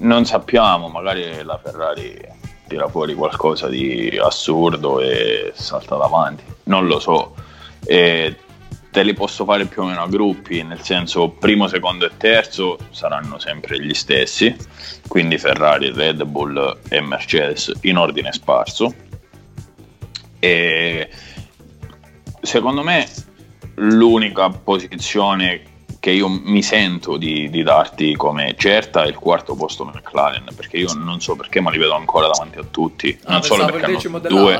[0.00, 2.20] non sappiamo, magari la Ferrari
[2.68, 6.44] tira fuori qualcosa di assurdo e salta davanti.
[6.64, 7.34] Non lo so.
[7.84, 8.36] E
[8.96, 12.78] te li posso fare più o meno a gruppi, nel senso primo, secondo e terzo
[12.88, 14.56] saranno sempre gli stessi,
[15.06, 18.94] quindi Ferrari, Red Bull e Mercedes in ordine sparso.
[20.38, 21.10] E
[22.40, 23.06] secondo me
[23.74, 25.60] l'unica posizione
[26.00, 30.78] che io mi sento di, di, darti come certa è il quarto posto McLaren, perché
[30.78, 33.18] io non so perché, ma li vedo ancora davanti a tutti.
[33.24, 34.58] Ah, non solo perché hanno due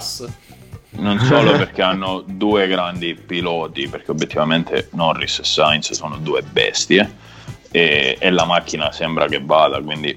[0.99, 7.15] non solo perché hanno due grandi piloti, perché obiettivamente Norris e Sainz sono due bestie
[7.71, 10.17] e, e, la macchina sembra che vada, quindi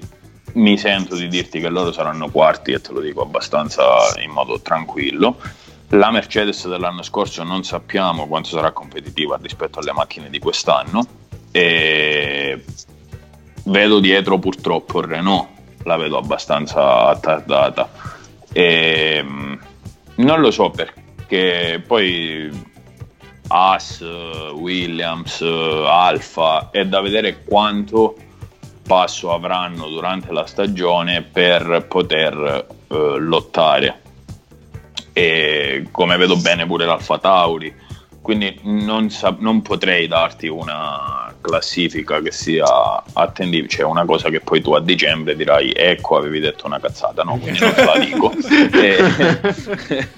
[0.54, 3.84] mi sento di dirti che loro saranno quarti e te lo dico abbastanza
[4.22, 5.36] in modo tranquillo.
[5.88, 11.04] La Mercedes dell'anno scorso non sappiamo quanto sarà competitiva rispetto alle macchine di quest'anno
[11.50, 12.64] e
[13.64, 15.48] vedo dietro purtroppo Renault,
[15.84, 17.90] la vedo abbastanza attardata.
[18.52, 19.24] E,
[20.24, 22.50] non lo so perché poi
[23.48, 24.00] Haas,
[24.54, 28.16] Williams, Alfa è da vedere quanto
[28.90, 34.00] passo avranno durante la stagione per poter eh, lottare.
[35.12, 37.72] E come vedo bene pure l'Alfa Tauri,
[38.20, 44.40] quindi non, sa- non, potrei darti una classifica che sia attendibile, cioè una cosa che
[44.40, 47.98] poi tu a dicembre dirai ecco avevi detto una cazzata, no, quindi non te la
[47.98, 48.32] dico.
[48.72, 50.08] e,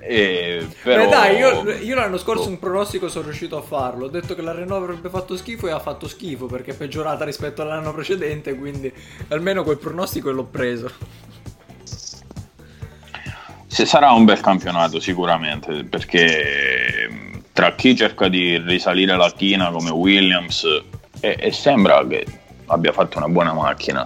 [0.00, 1.04] e, però...
[1.04, 4.42] Beh dai, io, io, l'anno scorso un pronostico sono riuscito a farlo, ho detto che
[4.42, 8.54] la Renault avrebbe fatto schifo e ha fatto schifo perché è peggiorata rispetto all'anno precedente,
[8.54, 8.92] quindi
[9.28, 10.90] almeno quel pronostico l'ho preso.
[13.66, 19.90] Se sarà un bel campionato sicuramente perché tra chi cerca di risalire la china come
[19.90, 20.64] Williams
[21.20, 22.26] e, e sembra che
[22.66, 24.04] abbia fatto una buona macchina.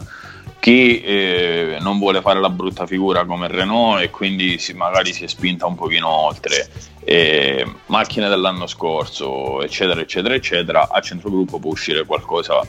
[0.61, 5.25] Chi eh, non vuole fare la brutta figura come Renault e quindi si, magari si
[5.25, 6.69] è spinta un pochino oltre.
[7.05, 12.61] Eh, macchine dell'anno scorso eccetera eccetera eccetera a centrogruppo può uscire qualcosa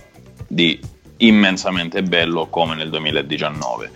[0.47, 0.79] di
[1.17, 3.91] immensamente bello come nel 2019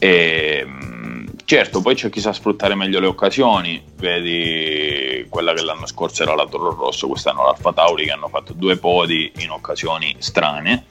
[0.00, 0.66] e,
[1.46, 3.82] certo poi c'è chi sa sfruttare meglio le occasioni.
[3.94, 8.52] Vedi quella che l'anno scorso era la Toro Rosso quest'anno l'Alfa Tauri che hanno fatto
[8.52, 10.86] due podi in occasioni strane.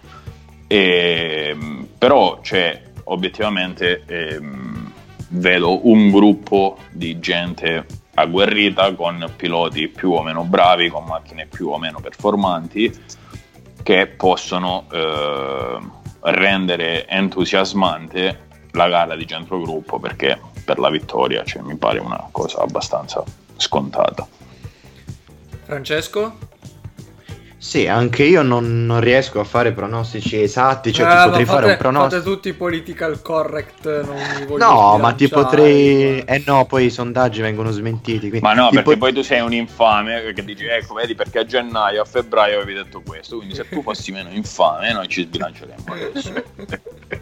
[0.67, 1.55] E,
[1.97, 4.91] però c'è obiettivamente ehm,
[5.29, 11.67] vedo un gruppo di gente agguerrita con piloti più o meno bravi, con macchine più
[11.67, 12.91] o meno performanti
[13.83, 15.79] che possono eh,
[16.21, 18.45] rendere entusiasmante
[18.75, 23.23] la gara di centrogruppo perché per la vittoria cioè, mi pare una cosa abbastanza
[23.57, 24.27] scontata.
[25.63, 26.53] Francesco?
[27.65, 31.65] Sì, anche io non, non, riesco a fare pronostici esatti, cioè eh, ti potrei fare
[31.71, 32.21] un pronostico.
[32.21, 36.19] Fate tutti political correct, non mi voglio No, ma ti potrei...
[36.19, 38.37] Eh no, poi i sondaggi vengono smentiti.
[38.39, 41.45] Ma no, perché po- poi tu sei un infame che dici, ecco, vedi, perché a
[41.45, 45.85] gennaio, a febbraio avevi detto questo, quindi se tu fossi meno infame noi ci sbilanceremmo
[45.91, 46.33] adesso.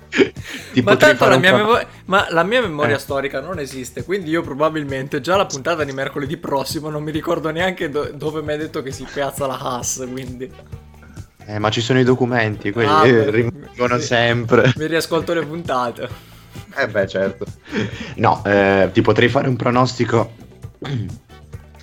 [0.84, 2.99] ma tanto la mia, memoria, ma la mia memoria eh.
[2.99, 7.49] storica non esiste, quindi io probabilmente già la puntata di mercoledì prossimo non mi ricordo
[7.49, 10.51] neanche do- dove mi hai detto che si piazza la Haas, quindi.
[11.45, 14.74] Eh, ma ci sono i documenti, quelli ah, rimangono sempre.
[14.78, 16.09] Mi riascolto le puntate.
[16.76, 17.45] Eh beh, certo.
[18.16, 20.32] No, eh, ti potrei fare un pronostico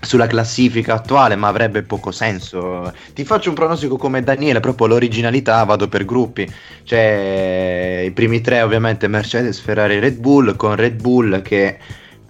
[0.00, 2.92] sulla classifica attuale, ma avrebbe poco senso.
[3.14, 6.50] Ti faccio un pronostico come Daniele, proprio l'originalità, vado per gruppi.
[6.82, 11.78] Cioè, i primi tre ovviamente Mercedes, Ferrari, Red Bull, con Red Bull che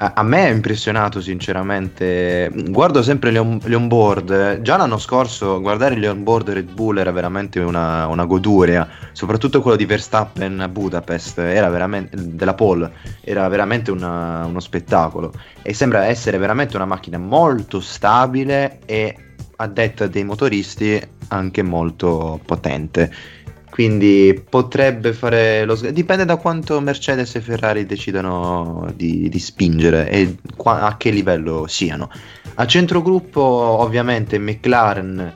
[0.03, 2.51] a me è impressionato sinceramente.
[2.69, 4.63] Guardo sempre le, on- le onboard.
[4.63, 8.89] Già l'anno scorso guardare le onboard Red Bull era veramente una, una goduria.
[9.13, 11.43] Soprattutto quello di Verstappen a Budapest
[12.15, 15.35] della Pole era veramente una, uno spettacolo.
[15.61, 19.15] E sembra essere veramente una macchina molto stabile e
[19.57, 20.99] a detta dei motoristi
[21.29, 23.13] anche molto potente
[23.81, 30.11] quindi potrebbe fare lo sg- dipende da quanto Mercedes e Ferrari decidono di, di spingere
[30.11, 32.11] e qua- a che livello siano.
[32.57, 35.33] A centrogruppo ovviamente McLaren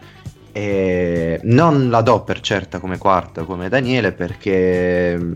[0.53, 5.35] eh, non la do per certa come quarta come Daniele perché mm,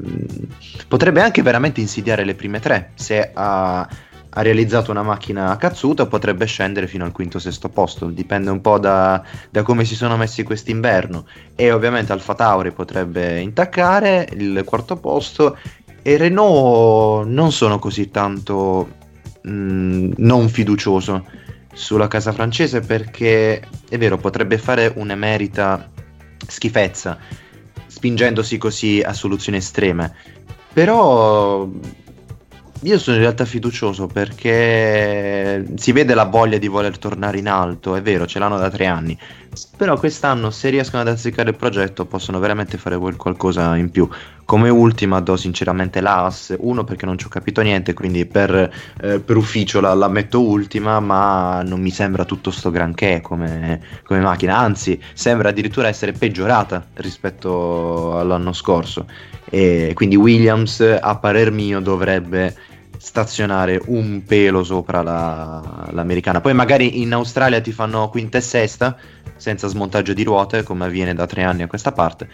[0.87, 3.89] potrebbe anche veramente insidiare le prime tre se ha
[4.31, 8.07] ha realizzato una macchina cazzuta potrebbe scendere fino al quinto sesto posto.
[8.07, 13.41] Dipende un po' da, da come si sono messi quest'inverno e ovviamente Alfa Tauri potrebbe
[13.41, 15.57] intaccare il quarto posto.
[16.03, 18.89] E Renault non sono così tanto
[19.43, 21.25] mh, mm, non fiducioso
[21.73, 25.91] sulla casa francese perché è vero potrebbe fare un'emerita
[26.47, 27.19] schifezza
[27.87, 30.15] spingendosi così a soluzioni estreme.
[30.73, 31.69] Però
[32.83, 37.97] io sono in realtà fiducioso perché si vede la voglia di voler tornare in alto,
[37.97, 39.19] è vero, ce l'hanno da tre anni,
[39.77, 44.09] però quest'anno se riescono ad azzeccare il progetto possono veramente fare qualcosa in più.
[44.45, 49.21] Come ultima do sinceramente l'AS, uno perché non ci ho capito niente, quindi per, eh,
[49.21, 54.21] per ufficio la, la, metto ultima, ma non mi sembra tutto sto granché come, come
[54.21, 59.07] macchina, anzi sembra addirittura essere peggiorata rispetto all'anno scorso.
[59.51, 62.55] E quindi Williams, a parer mio, dovrebbe
[63.09, 66.43] stazionare un pelo sopra la, l'americana.
[66.43, 68.97] Poi magari in Australia ti fanno quinta e sesta
[69.37, 72.29] senza smontaggio di ruote, come avviene da tre anni a questa parte.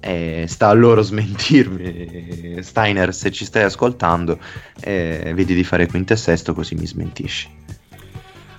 [0.00, 4.38] E sta a loro smentirmi, Steiner, se ci stai ascoltando,
[4.80, 7.48] eh, vedi di fare quinta e sesto così mi smentisci.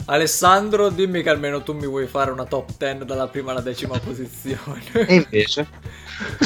[0.10, 4.00] Alessandro, dimmi che almeno tu mi vuoi fare una top 10 dalla prima alla decima
[4.04, 4.82] posizione.
[4.94, 5.68] E invece?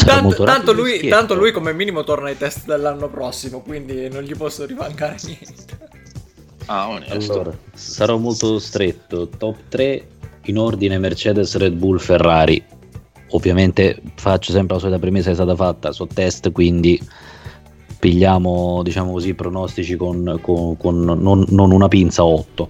[0.04, 4.36] tanto, tanto, lui, tanto, lui, come minimo torna ai test dell'anno prossimo, quindi non gli
[4.36, 5.90] posso rimancare niente.
[6.66, 7.34] Ah, onesto.
[7.34, 9.28] Allora, sarò molto stretto.
[9.28, 10.08] Top 3
[10.46, 12.64] in ordine Mercedes, Red Bull, Ferrari.
[13.34, 17.00] Ovviamente faccio sempre la solita premessa che è stata fatta, so test, quindi
[18.00, 22.70] pigliamo diciamo così pronostici con, con, con non, non, una pinza 8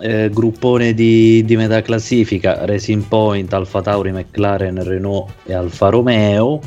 [0.00, 6.60] eh, gruppone di, di, metà classifica Racing Point, Alfa Tauri, McLaren, Renault e Alfa Romeo.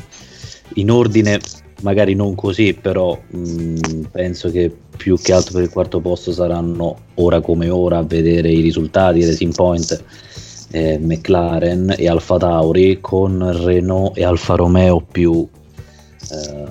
[0.74, 1.40] In ordine
[1.82, 6.32] magari non così però mh, mm, penso che più che altro per il quarto posto
[6.32, 10.04] saranno ora come ora a vedere i risultati Racing Point
[10.72, 15.48] eh, McLaren e Alfa Tauri con Renault e Alfa Romeo più
[16.30, 16.64] eh,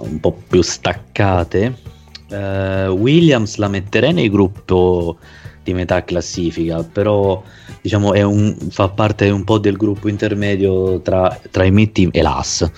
[0.00, 1.89] un po' più staccate
[2.30, 5.18] Uh, Williams la metterei nel gruppo
[5.64, 7.42] di metà classifica, però
[7.82, 12.70] diciamo un, fa parte un po' del gruppo intermedio tra, tra i mid-team e l'AS,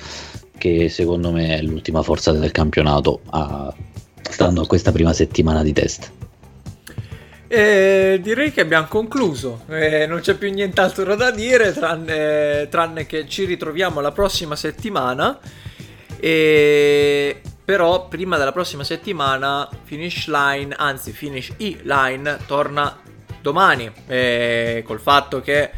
[0.56, 3.72] che secondo me è l'ultima forza del campionato, a,
[4.22, 6.10] stando a questa prima settimana di test.
[7.46, 13.28] E direi che abbiamo concluso, eh, non c'è più nient'altro da dire tranne, tranne, che
[13.28, 15.38] ci ritroviamo la prossima settimana.
[16.18, 22.98] E però prima della prossima settimana Finish Line, anzi Finish E-Line torna
[23.40, 25.70] domani, eh, col fatto che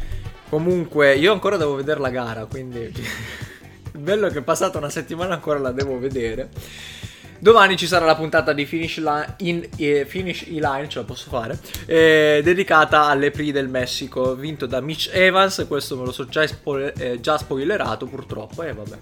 [0.49, 2.91] comunque io ancora devo vedere la gara, quindi
[3.91, 6.49] bello che è passata una settimana ancora la devo vedere.
[7.37, 11.29] Domani ci sarà la puntata di Finish, line, in, eh, Finish E-Line, ce la posso
[11.29, 16.25] fare, eh, dedicata alle Prix del Messico, vinto da Mitch Evans, questo me lo so
[16.27, 18.97] già, spoiler, eh, già spoilerato purtroppo, e eh, vabbè.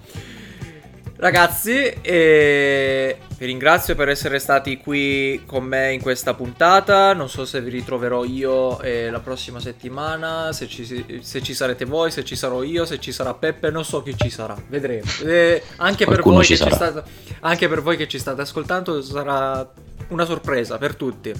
[1.23, 7.13] Ragazzi, eh, vi ringrazio per essere stati qui con me in questa puntata.
[7.13, 11.85] Non so se vi ritroverò io eh, la prossima settimana, se ci, se ci, sarete
[11.85, 14.53] voi, se ci sarò io, se ci sarà Peppe, non so chi ci sarà.
[14.67, 15.09] Vedremo.
[15.23, 17.03] Eh, anche, per state,
[17.39, 19.65] anche per voi che ci state ascoltando sarà
[20.09, 21.31] una sorpresa per tutti.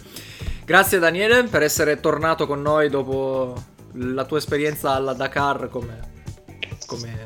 [0.64, 3.62] Grazie Daniele per essere tornato con noi dopo
[3.96, 6.00] la tua esperienza alla Dakar come...
[6.86, 7.26] come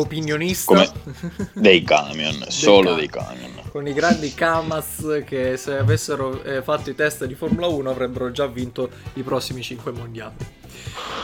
[0.00, 0.90] opinionista Come
[1.54, 3.52] dei camion, solo dei camion.
[3.70, 8.30] Con i grandi Kamas che se avessero eh, fatto i test di Formula 1 avrebbero
[8.30, 10.34] già vinto i prossimi 5 mondiali.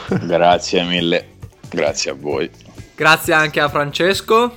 [0.27, 1.29] Grazie mille,
[1.69, 2.51] grazie a voi.
[2.95, 4.55] Grazie anche a Francesco.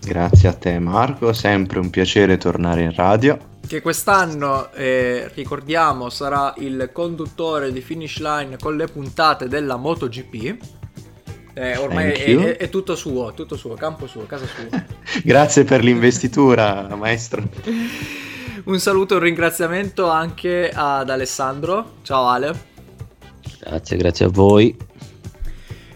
[0.00, 3.38] Grazie a te Marco, sempre un piacere tornare in radio.
[3.66, 10.77] Che quest'anno, eh, ricordiamo, sarà il conduttore di Finish Line con le puntate della MotoGP.
[11.58, 14.84] Eh, ormai è, è, è, tutto suo, tutto suo, campo suo, casa sua.
[15.24, 17.42] grazie per l'investitura, maestro.
[18.64, 21.94] un saluto e un ringraziamento anche ad Alessandro.
[22.02, 22.66] Ciao Ale.
[23.58, 24.76] Grazie, grazie a voi.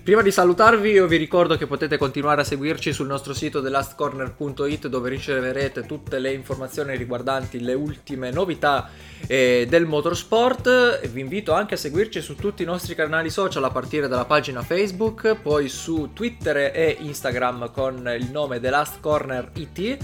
[0.02, 4.88] Prima di salutarvi io vi ricordo che potete continuare a seguirci sul nostro sito thelastcorner.it
[4.88, 8.90] dove riceverete tutte le informazioni riguardanti le ultime novità
[9.28, 11.06] eh, del motorsport.
[11.06, 14.62] Vi invito anche a seguirci su tutti i nostri canali social a partire dalla pagina
[14.62, 19.98] Facebook, poi su Twitter e Instagram con il nome The Last Corner IT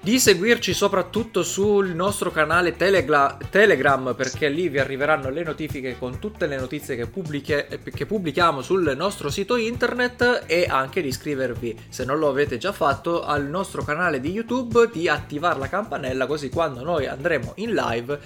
[0.00, 6.18] di seguirci soprattutto sul nostro canale Telegra- Telegram perché lì vi arriveranno le notifiche con
[6.18, 11.76] tutte le notizie che, pubbliche- che, pubblichiamo sul nostro sito internet e anche di iscrivervi.
[11.88, 16.26] Se non lo avete già fatto al nostro canale di YouTube di attivare la campanella
[16.26, 18.20] così quando noi andremo in live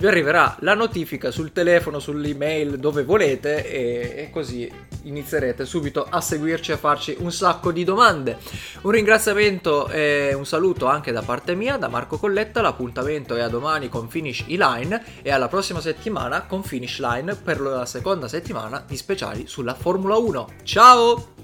[0.00, 4.70] vi arriverà la notifica sul telefono, sull'email, dove volete e, e così
[5.02, 8.38] inizierete subito a seguirci e a farci un sacco di domande.
[8.80, 12.62] Un ringraziamento e un saluto anche da parte mia, da Marco Colletta.
[12.62, 17.60] L'appuntamento è a domani con Finish E-Line e alla prossima settimana con Finish Line per
[17.60, 20.48] la seconda settimana di speciali sulla Formula 1.
[20.62, 21.39] Ciao!